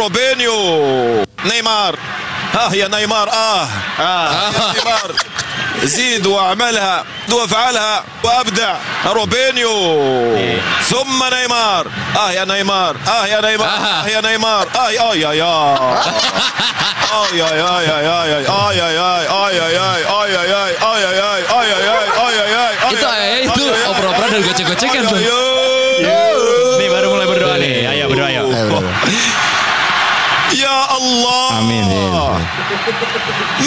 Robinho, 0.00 0.60
Neymar. 1.44 1.94
Ah 2.50 2.72
ya 2.72 2.88
Neymar, 2.88 3.28
ah. 3.28 3.64
Ah, 4.00 4.28
ah. 4.48 4.72
Neymar. 4.74 5.08
زيد 5.84 6.26
واعملها 6.26 7.04
وافعلها 7.32 8.04
وابدع 8.24 8.74
روبينيو 9.06 9.72
ثم 10.88 11.24
نيمار 11.34 11.86
آه 12.16 12.32
يا 12.32 12.44
نيمار 12.44 12.96
آه 13.08 13.26
يا 13.26 13.40
نيمار 13.40 13.68
آه 13.68 14.08
يا 14.08 14.20
نيمار 14.20 14.66
آه 14.76 14.80
آه 14.80 15.14
يا 15.14 15.32
يا 15.32 15.44
آه 15.44 17.26
يا 17.34 17.48
يا 17.48 17.80
يا 17.80 18.00
يا 18.00 18.24
يا 18.24 18.48
آه 18.48 18.72
يا 18.72 18.88
يا 18.90 19.30
آه 19.30 19.50
يا 19.50 19.68
يا 19.68 20.08
آه 20.08 20.28
يا 20.28 20.42
يا 20.42 20.82
آه 20.82 20.98
يا 20.98 21.12
يا 21.12 21.30
آه 21.50 21.64
يا 21.64 21.78
يا 21.78 21.96
آه 22.18 22.30
يا 22.30 22.46
يا 22.46 22.70
Itu 22.90 23.06
eh, 23.06 23.46
itu 23.46 23.62
oper-operan 23.90 24.28
dan 24.34 24.42
gocek-gocekan 24.42 25.02
tuh. 25.06 25.18
Nih 26.80 26.88
baru 26.90 27.06
mulai 27.14 27.26
berdoa 27.30 27.54
nih. 27.60 27.86
Ayo 27.86 28.04
berdoa 28.10 28.28
bro. 28.68 28.80
يا 30.54 30.78
الله 30.98 31.50
Amin. 31.58 32.19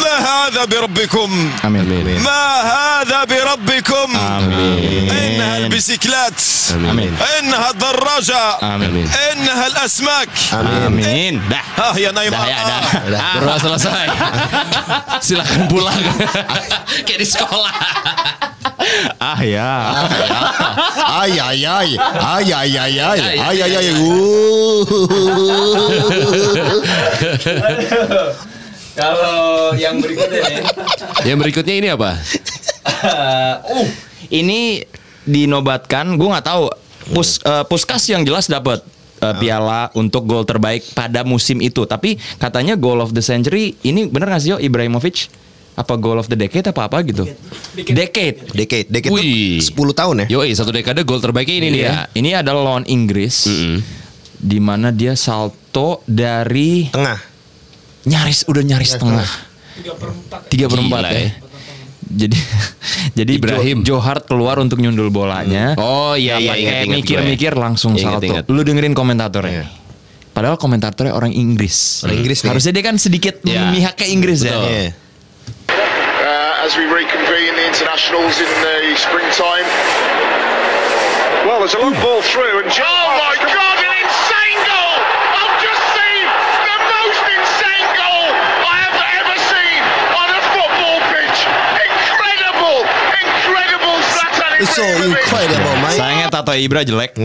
ما 0.04 0.16
هذا 0.20 0.66
بربكم؟ 0.66 1.52
أمين. 1.66 2.22
ما 2.22 2.46
هذا 2.62 3.24
بربكم؟ 3.24 4.18
أمين. 4.18 5.10
إنها 5.12 5.58
البسيكلات. 5.58 6.42
أمين. 6.74 7.16
إنها 7.40 7.70
الدراجة. 7.70 8.60
أمين. 8.76 9.10
إنها 9.32 9.68
الأسماك. 9.68 10.30
آمين. 10.54 11.42
ده 11.50 11.60
إن... 11.60 11.60
آه. 11.80 11.82
آه. 11.94 11.98
يا 11.98 12.12
نايمان 12.12 12.42
ده 12.46 13.10
ده 13.10 13.22
ده 13.40 13.46
ده 13.46 13.58
selesai 13.60 14.08
silahkan 15.24 15.66
pulang 15.72 16.04
kayak 17.08 17.20
di 17.22 17.28
sekolah 17.28 17.74
ah 19.20 19.40
ya 19.40 19.74
ay 21.24 21.34
ay 21.40 21.64
ay 21.64 21.90
ay 22.00 22.48
ay 22.52 22.72
ay 22.76 22.96
ay 23.00 23.20
ay 23.40 23.58
ay 23.64 23.76
ay 23.80 23.88
Kalau 28.94 29.74
yang 29.74 29.98
berikutnya 29.98 30.42
nih. 30.46 30.62
Yang 31.26 31.38
berikutnya 31.42 31.76
ini 31.76 31.88
apa? 31.90 32.12
uh, 33.10 33.56
ini 34.30 34.86
dinobatkan, 35.26 36.14
gue 36.16 36.30
nggak 36.30 36.46
tahu. 36.46 36.70
Pus, 37.04 37.36
eh, 37.44 37.68
Puskas 37.68 38.08
yang 38.08 38.24
jelas 38.24 38.48
dapat 38.48 38.80
eh, 39.20 39.36
piala 39.36 39.92
untuk 39.92 40.24
gol 40.24 40.48
terbaik 40.48 40.96
pada 40.96 41.28
musim 41.28 41.60
itu. 41.60 41.84
Tapi 41.84 42.16
katanya 42.40 42.80
goal 42.80 43.04
of 43.04 43.12
the 43.12 43.20
century 43.20 43.76
ini 43.84 44.08
bener 44.08 44.32
nggak 44.32 44.42
sih 44.44 44.56
yo 44.56 44.58
Ibrahimovic? 44.60 45.28
Apa 45.74 45.98
goal 45.98 46.22
of 46.22 46.30
the 46.30 46.38
decade 46.38 46.64
apa 46.70 46.86
apa 46.88 47.02
gitu? 47.04 47.26
Decade. 47.76 48.46
Decade, 48.54 48.88
decade 48.88 49.12
Wih. 49.12 49.58
itu 49.60 49.74
10 49.74 50.00
tahun 50.00 50.16
ya. 50.24 50.40
Yoi, 50.40 50.54
satu 50.54 50.70
dekade 50.70 51.02
gol 51.04 51.20
terbaiknya 51.20 51.56
ini 51.60 51.68
nih 51.74 51.82
ya. 51.82 51.94
Ini 52.14 52.30
adalah 52.40 52.72
lawan 52.72 52.86
Inggris. 52.86 53.50
Mm-mm. 53.50 53.82
Di 54.38 54.60
mana 54.62 54.94
dia 54.94 55.18
salto 55.18 56.06
dari 56.06 56.88
Tengah. 56.94 57.33
Nyaris 58.04 58.46
udah 58.46 58.64
nyaris 58.64 58.92
tengah. 58.96 59.28
Tiga 60.50 60.70
per 60.70 60.80
empat 60.80 61.02
Gila 61.02 61.10
ya. 61.10 61.20
ya. 61.20 61.32
Jadi 62.14 62.38
jadi 63.18 63.32
Ibrahim. 63.34 63.78
Jo, 63.82 63.98
Johart 63.98 64.30
keluar 64.30 64.62
untuk 64.62 64.78
nyundul 64.78 65.10
bolanya. 65.10 65.74
Oh 65.82 66.14
iya 66.14 66.38
iya 66.38 66.54
Nggak 66.54 66.58
ingat 66.62 66.86
mikir-mikir 66.94 67.52
langsung 67.58 67.98
Ingat, 67.98 68.22
salto. 68.22 68.28
ingat. 68.30 68.44
Lu 68.52 68.62
dengerin 68.62 68.94
komentatornya. 68.94 69.66
Padahal 70.34 70.58
komentatornya 70.58 71.14
orang 71.14 71.30
Inggris. 71.30 72.02
Orang 72.06 72.22
Inggris 72.22 72.42
nih. 72.42 72.50
Harusnya 72.54 72.72
dia 72.74 72.84
kan 72.86 72.96
sedikit 72.98 73.42
Ya. 73.46 73.70
memihak 73.70 73.98
ke 73.98 74.06
Inggris 74.10 74.42
ya. 74.42 74.54
Betul. 74.54 74.66
Iya. 74.66 74.86
uh, 76.24 76.66
as 76.66 76.74
we 76.74 76.86
reconvene 76.86 77.54
the 77.54 77.66
internationals 77.66 78.38
in 78.42 78.50
the 78.62 78.78
springtime. 78.98 79.68
Well, 81.44 81.60
there's 81.60 81.76
a 81.76 81.82
long 81.84 81.92
ball 82.00 82.24
through, 82.24 82.64
and 82.64 82.72
oh 82.72 83.08
my 83.20 83.36
God, 83.36 83.78
so 94.74 94.84
incredible, 95.04 95.76
mate. 95.80 95.96
Sayangnya 95.96 96.28
tato 96.30 96.52
Ibra 96.52 96.82
jelek. 96.82 97.14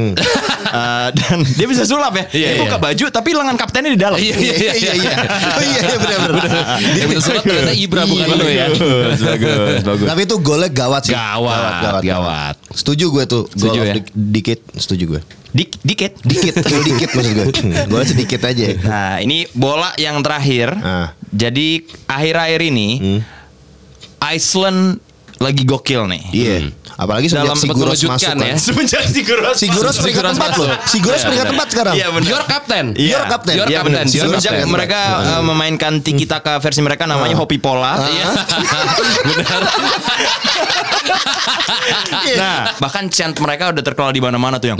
Eh, 0.68 1.08
dan 1.16 1.40
dia 1.48 1.64
bisa 1.64 1.88
sulap 1.88 2.12
ya. 2.12 2.28
Iya, 2.28 2.48
dia 2.52 2.60
buka 2.60 2.76
iya. 2.76 2.84
baju 2.84 3.04
tapi 3.08 3.32
lengan 3.32 3.56
kaptennya 3.56 3.88
di 3.88 3.96
dalam. 3.96 4.20
Iya 4.20 4.36
iya 4.36 4.52
iya. 4.52 4.72
Iya 4.76 4.92
iya. 5.00 5.14
Oh 5.48 5.62
iya 5.64 5.80
iya 5.80 5.96
benar 5.96 6.20
benar. 6.28 6.50
Dia 6.92 7.04
betul 7.08 7.22
surat 7.24 7.40
ternyata 7.40 7.72
Ibra 7.72 8.02
bukan 8.04 8.26
Iya, 8.28 8.36
lo 8.36 8.44
ya. 8.44 8.66
bagus, 8.68 9.18
bagus, 9.24 9.80
bagus. 9.80 10.06
Tapi 10.12 10.20
itu 10.28 10.36
golnya 10.36 10.68
gawat 10.68 11.02
sih. 11.08 11.16
Gawat, 11.16 12.04
gawat. 12.04 12.54
Setuju 12.68 13.04
gue 13.08 13.24
tuh. 13.24 13.42
Setuju 13.48 13.78
ya? 13.80 13.94
di- 13.96 14.12
Dikit, 14.12 14.60
setuju 14.76 15.04
gue. 15.08 15.20
Dik, 15.56 15.70
dikit. 15.80 16.12
Dikit, 16.20 16.54
dikit 16.92 17.10
maksud 17.16 17.32
gue. 17.32 17.46
Golnya 17.88 18.04
sedikit 18.06 18.40
aja. 18.44 18.64
Nah, 18.84 19.24
ini 19.24 19.48
bola 19.56 19.96
yang 19.96 20.20
terakhir. 20.20 20.76
Ah. 20.84 21.16
Jadi 21.32 21.80
akhir-akhir 22.04 22.60
ini 22.60 22.88
Hmm. 23.00 23.20
Iceland 24.20 25.00
lagi 25.38 25.62
gokil 25.62 26.04
nih. 26.10 26.22
Iya. 26.28 26.56
Apalagi 26.98 27.30
semenjak 27.30 27.54
Dalam 27.54 27.62
Siguros 27.62 27.94
masuk 28.02 28.26
ya. 28.26 28.34
kan. 28.34 28.58
Semenjak 28.66 29.02
Siguros. 29.06 29.54
Siguros 29.54 29.94
masuk. 29.94 30.02
peringkat 30.02 30.18
Siguros 30.18 30.34
empat 30.34 30.50
masuk. 30.50 30.66
loh. 30.66 30.78
Siguros 30.82 31.20
peringkat 31.22 31.48
empat 31.54 31.68
sekarang. 31.70 31.94
Iya 31.94 32.06
benar. 32.10 32.26
Your 32.26 32.44
captain. 32.44 32.84
Iya. 32.92 33.06
Your 33.08 33.24
captain. 33.30 33.54
Iya 33.54 33.60
Your 33.62 33.68
benar. 33.86 34.02
captain. 34.02 34.06
Semenjak 34.10 34.26
Your 34.26 34.58
captain. 34.58 34.68
mereka 34.74 35.00
uh, 35.14 35.42
memainkan 35.46 35.92
Tiki 36.02 36.26
Taka 36.26 36.58
versi 36.58 36.82
mereka 36.82 37.06
namanya 37.06 37.38
Hopi 37.38 37.62
Pola. 37.62 37.94
Ah. 37.94 38.02
Iya. 38.02 38.26
Benar. 39.24 39.62
nah, 42.34 42.58
bahkan 42.78 43.06
chant 43.08 43.38
mereka 43.38 43.70
udah 43.70 43.80
terkenal 43.80 44.10
di 44.10 44.18
mana-mana 44.18 44.58
tuh 44.58 44.74
yang. 44.74 44.78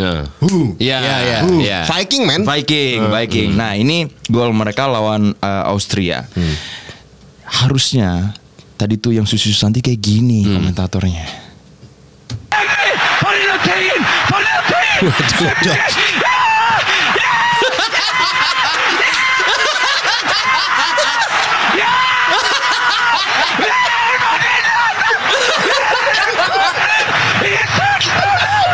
Iya 0.76 0.96
iya 0.98 1.16
iya. 1.54 1.78
Viking 1.86 2.26
man. 2.26 2.42
Viking, 2.42 2.98
Viking. 3.08 3.48
Nah, 3.54 3.78
ini 3.78 4.10
gol 4.26 4.50
mereka 4.50 4.90
lawan 4.90 5.38
uh, 5.38 5.70
Austria. 5.70 6.26
Harusnya 7.46 8.34
tadi 8.74 8.98
tuh 8.98 9.14
yang 9.14 9.24
susu 9.24 9.54
Santi 9.54 9.80
kayak 9.80 10.02
gini 10.02 10.44
komentatornya. 10.44 11.47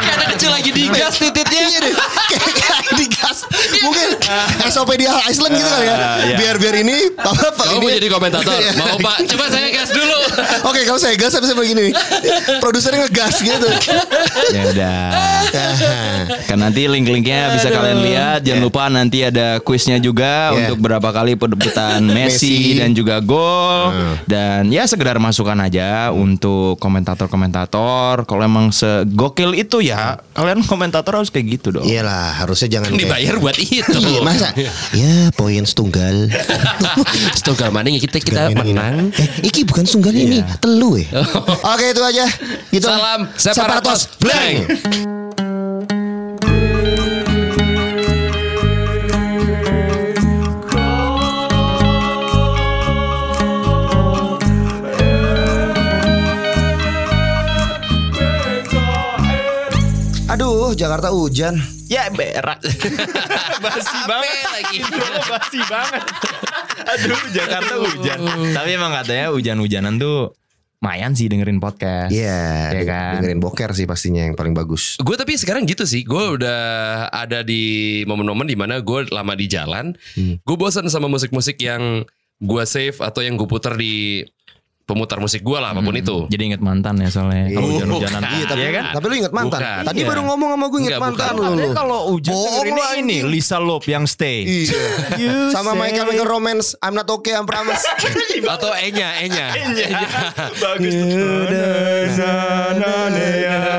Karena 0.05 0.25
kecil 0.33 0.49
lagi 0.49 0.71
digas 0.73 1.21
titiknya. 1.21 1.61
Iya 1.69 2.04
SOP 4.69 4.91
di 4.97 5.07
Iceland 5.07 5.55
gitu 5.55 5.69
kan 5.69 5.81
ya. 5.81 5.95
Iya. 6.25 6.37
Biar 6.39 6.57
biar 6.59 6.75
ini 6.81 6.97
apa 7.15 7.47
Pak 7.55 7.65
Kamu 7.65 7.81
mau 7.81 7.91
jadi 7.91 8.09
komentator? 8.09 8.53
Mau 8.81 8.97
Pak? 8.99 9.17
Coba 9.29 9.45
saya 9.49 9.69
gas 9.71 9.91
dulu. 9.91 10.19
Oke, 10.71 10.81
kalau 10.83 10.99
saya 10.99 11.15
gas 11.15 11.33
saya 11.33 11.55
begini. 11.55 11.95
Produsernya 12.59 13.07
ngegas 13.07 13.35
gitu. 13.39 13.69
Ya 14.51 14.63
udah. 14.71 14.99
Kan 16.49 16.59
nanti 16.59 16.87
link-linknya 16.87 17.55
bisa 17.55 17.69
kalian 17.71 18.01
lihat. 18.03 18.41
Jangan 18.43 18.63
lupa 18.63 18.83
nanti 18.89 19.23
ada 19.23 19.59
kuisnya 19.61 19.99
juga 19.99 20.27
Yeah. 20.45 20.71
untuk 20.71 20.87
berapa 20.87 21.09
kali 21.11 21.35
perebutan 21.35 22.05
Messi, 22.05 22.75
Messi. 22.75 22.79
dan 22.81 22.91
juga 22.93 23.19
gol. 23.21 23.91
Dan 24.25 24.69
ya 24.69 24.85
sekedar 24.85 25.17
masukan 25.19 25.57
aja 25.59 26.11
untuk 26.11 26.77
komentator-komentator. 26.79 28.25
Kalau 28.25 28.43
emang 28.43 28.71
segokil 28.71 29.55
itu 29.55 29.81
ya, 29.81 30.19
kalian 30.33 30.63
komentator 30.65 31.21
harus 31.21 31.31
kayak 31.31 31.59
gitu 31.61 31.81
dong. 31.81 31.85
Iyalah, 31.87 32.45
harusnya 32.45 32.79
jangan 32.79 32.95
Kan 32.95 33.01
dibayar 33.01 33.35
buat 33.45 33.61
itu. 33.61 34.01
Iya, 34.01 34.21
masa? 34.25 34.49
Ya, 34.97 35.29
poin 35.37 35.69
setunggal. 35.69 36.33
Setunggal 37.39 37.69
mana 37.69 37.93
ya 37.93 38.01
kita 38.01 38.17
kita 38.25 38.49
menang. 38.57 39.13
Eh, 39.21 39.53
iki 39.53 39.69
bukan 39.69 39.85
setunggal 39.85 40.17
ini, 40.17 40.41
telu 40.65 40.97
ya. 40.97 41.21
Oke, 41.61 41.93
itu 41.93 42.01
aja. 42.01 42.25
Gitu. 42.73 42.89
Salam 42.89 43.29
Separatos 43.37 44.09
Blank. 44.17 44.57
Aduh, 60.33 60.75
Jakarta 60.75 61.13
hujan. 61.15 61.84
Ya 61.95 62.11
berak. 62.11 62.59
basi 63.65 63.99
banget 64.05 64.39
lagi. 64.51 64.79
basi 65.31 65.61
banget. 65.65 66.03
Aduh 66.85 67.23
Jakarta 67.31 67.75
hujan. 67.79 68.19
Tapi 68.51 68.71
emang 68.75 68.91
katanya 68.93 69.31
hujan-hujanan 69.31 69.95
tuh 69.97 70.35
lumayan 70.83 71.17
sih 71.17 71.33
dengerin 71.33 71.65
podcast. 71.65 72.13
Iya, 72.13 72.69
Ya 72.69 72.77
deng- 72.77 72.85
kan? 72.85 73.13
dengerin 73.17 73.41
boker 73.41 73.73
sih 73.73 73.89
pastinya 73.89 74.21
yang 74.21 74.37
paling 74.37 74.53
bagus. 74.53 75.01
Gue 75.01 75.17
tapi 75.17 75.33
sekarang 75.33 75.65
gitu 75.65 75.89
sih, 75.89 76.05
gue 76.05 76.37
udah 76.37 76.61
ada 77.09 77.41
di 77.41 78.05
momen-momen 78.05 78.45
di 78.45 78.53
mana 78.53 78.85
gue 78.85 79.09
lama 79.09 79.33
di 79.33 79.49
jalan, 79.49 79.97
gue 80.15 80.57
bosan 80.61 80.85
sama 80.93 81.09
musik-musik 81.09 81.57
yang 81.57 82.05
gue 82.37 82.63
save 82.69 83.01
atau 83.01 83.25
yang 83.25 83.41
gue 83.41 83.49
puter 83.49 83.73
di 83.73 84.21
pemutar 84.85 85.17
musik 85.17 85.41
gue 85.41 85.57
lah 85.57 85.73
apa 85.73 85.81
pun 85.81 85.97
itu. 85.97 86.29
Jadi 86.29 86.43
inget 86.53 86.61
mantan 86.61 87.01
ya 87.01 87.09
soalnya. 87.09 87.49
Kalau 87.51 87.69
hujan-hujanan. 87.73 88.21
Iya, 88.21 88.45
tapi, 88.45 88.61
Iya 88.61 88.71
kan? 88.71 88.85
tapi 88.93 89.05
lu 89.09 89.15
inget 89.17 89.33
mantan. 89.33 89.61
Bukan. 89.65 89.83
Tadi 89.89 89.97
Iya. 89.97 90.09
baru 90.13 90.21
ngomong 90.29 90.49
sama 90.53 90.65
gue 90.65 90.79
inget 90.79 90.93
Enggak, 90.93 91.05
mantan 91.09 91.33
bukan. 91.33 91.53
lu. 91.57 91.69
Kalau 91.73 91.99
hujan 92.13 92.33
Bohong 92.37 92.67
ini 92.69 92.83
anjing. 92.85 93.23
Lisa 93.33 93.57
Loeb 93.57 93.85
yang 93.89 94.05
stay. 94.05 94.45
Iya. 94.45 95.49
Sama 95.51 95.73
say- 95.73 95.97
Chemical 95.97 96.29
Romance, 96.29 96.77
I'm 96.85 96.93
not 96.93 97.09
okay, 97.09 97.33
I'm 97.33 97.49
promise. 97.49 97.81
Atau 98.45 98.77
Enya, 98.77 99.25
Enya. 99.25 99.47
Bagus 100.55 100.95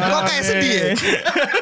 Kok 0.05 0.21
kayak 0.23 0.43
sedih 0.43 0.71
ya? 0.73 0.85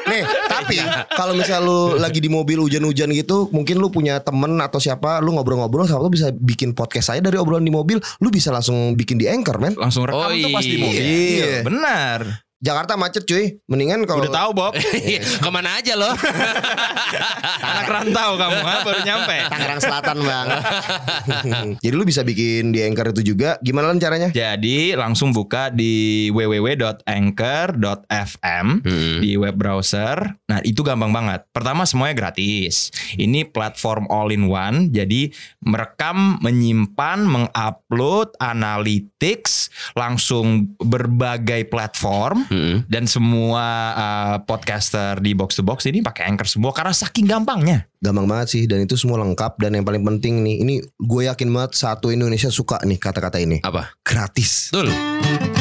Nih, 0.04 0.22
tapi 0.46 0.76
kalau 1.12 1.34
misal 1.34 1.60
lu 1.60 1.80
lagi 1.96 2.20
di 2.20 2.28
mobil 2.28 2.60
hujan-hujan 2.60 3.10
gitu, 3.12 3.48
mungkin 3.50 3.76
lu 3.76 3.88
punya 3.88 4.20
temen 4.20 4.56
atau 4.58 4.78
siapa, 4.78 5.18
lu 5.18 5.34
ngobrol-ngobrol 5.34 5.84
sama 5.84 6.00
lu 6.00 6.12
bisa 6.12 6.30
bikin 6.30 6.72
podcast 6.72 7.10
saya 7.10 7.20
dari 7.20 7.36
obrolan 7.36 7.64
di 7.64 7.72
mobil, 7.72 7.98
lu 8.20 8.28
bisa 8.28 8.48
langsung 8.48 8.94
bikin 8.94 9.16
di 9.16 9.26
Anchor, 9.34 9.58
men. 9.58 9.74
Langsung 9.74 10.06
rekam 10.06 10.22
Oh, 10.22 10.30
tuh 10.30 10.50
pas 10.54 10.62
di 10.62 10.70
iya. 10.70 10.82
mobil. 10.86 11.02
Iya. 11.02 11.52
Benar. 11.66 12.20
Jakarta 12.64 12.96
macet 12.96 13.28
cuy. 13.28 13.60
Mendingan 13.68 14.08
kalau 14.08 14.24
Udah 14.24 14.32
tahu 14.32 14.56
Bob. 14.56 14.72
Ke 15.44 15.48
mana 15.52 15.76
aja 15.76 15.92
loh? 16.00 16.08
Anak 17.68 17.92
rantau 17.92 18.40
kamu 18.40 18.64
ha? 18.64 18.80
baru 18.80 19.04
nyampe. 19.04 19.36
Tangerang 19.52 19.84
Selatan, 19.84 20.24
Bang. 20.24 20.48
Jadi 21.76 21.92
lu 21.92 22.08
bisa 22.08 22.24
bikin 22.24 22.72
di 22.72 22.80
Anchor 22.80 23.12
itu 23.12 23.36
juga. 23.36 23.60
Gimana 23.60 23.92
lan 23.92 24.00
caranya? 24.00 24.32
Jadi 24.32 24.96
langsung 24.96 25.36
buka 25.36 25.68
di 25.68 26.32
www.anchor.fm 26.32 28.66
di 29.20 29.36
web 29.36 29.60
browser. 29.60 30.24
Nah 30.48 30.64
itu 30.64 30.80
gampang 30.80 31.12
banget. 31.12 31.44
Pertama 31.52 31.84
semuanya 31.84 32.16
gratis. 32.16 32.88
Ini 33.20 33.52
platform 33.52 34.08
all 34.08 34.32
in 34.32 34.48
one. 34.48 34.88
Jadi 34.88 35.28
merekam, 35.60 36.40
menyimpan, 36.40 37.28
mengupload, 37.28 38.32
analytics, 38.40 39.68
langsung 39.92 40.72
berbagai 40.80 41.68
platform 41.68 42.53
dan 42.88 43.04
semua 43.04 43.64
uh, 43.94 44.36
podcaster 44.44 45.18
di 45.20 45.32
box 45.32 45.58
to 45.58 45.62
box 45.62 45.86
ini 45.88 46.00
pakai 46.00 46.28
Anchor 46.28 46.48
semua 46.48 46.70
karena 46.74 46.92
saking 46.94 47.26
gampangnya. 47.28 47.86
Gampang 48.04 48.28
banget 48.28 48.48
sih 48.52 48.62
dan 48.68 48.84
itu 48.84 49.00
semua 49.00 49.16
lengkap 49.24 49.56
dan 49.56 49.80
yang 49.80 49.84
paling 49.86 50.04
penting 50.04 50.44
nih 50.44 50.60
ini 50.60 50.74
gue 51.00 51.22
yakin 51.24 51.48
banget 51.48 51.72
satu 51.78 52.12
Indonesia 52.12 52.52
suka 52.52 52.76
nih 52.84 53.00
kata-kata 53.00 53.40
ini 53.40 53.64
Apa? 53.64 53.96
gratis. 54.04 54.68
Betul. 54.68 55.53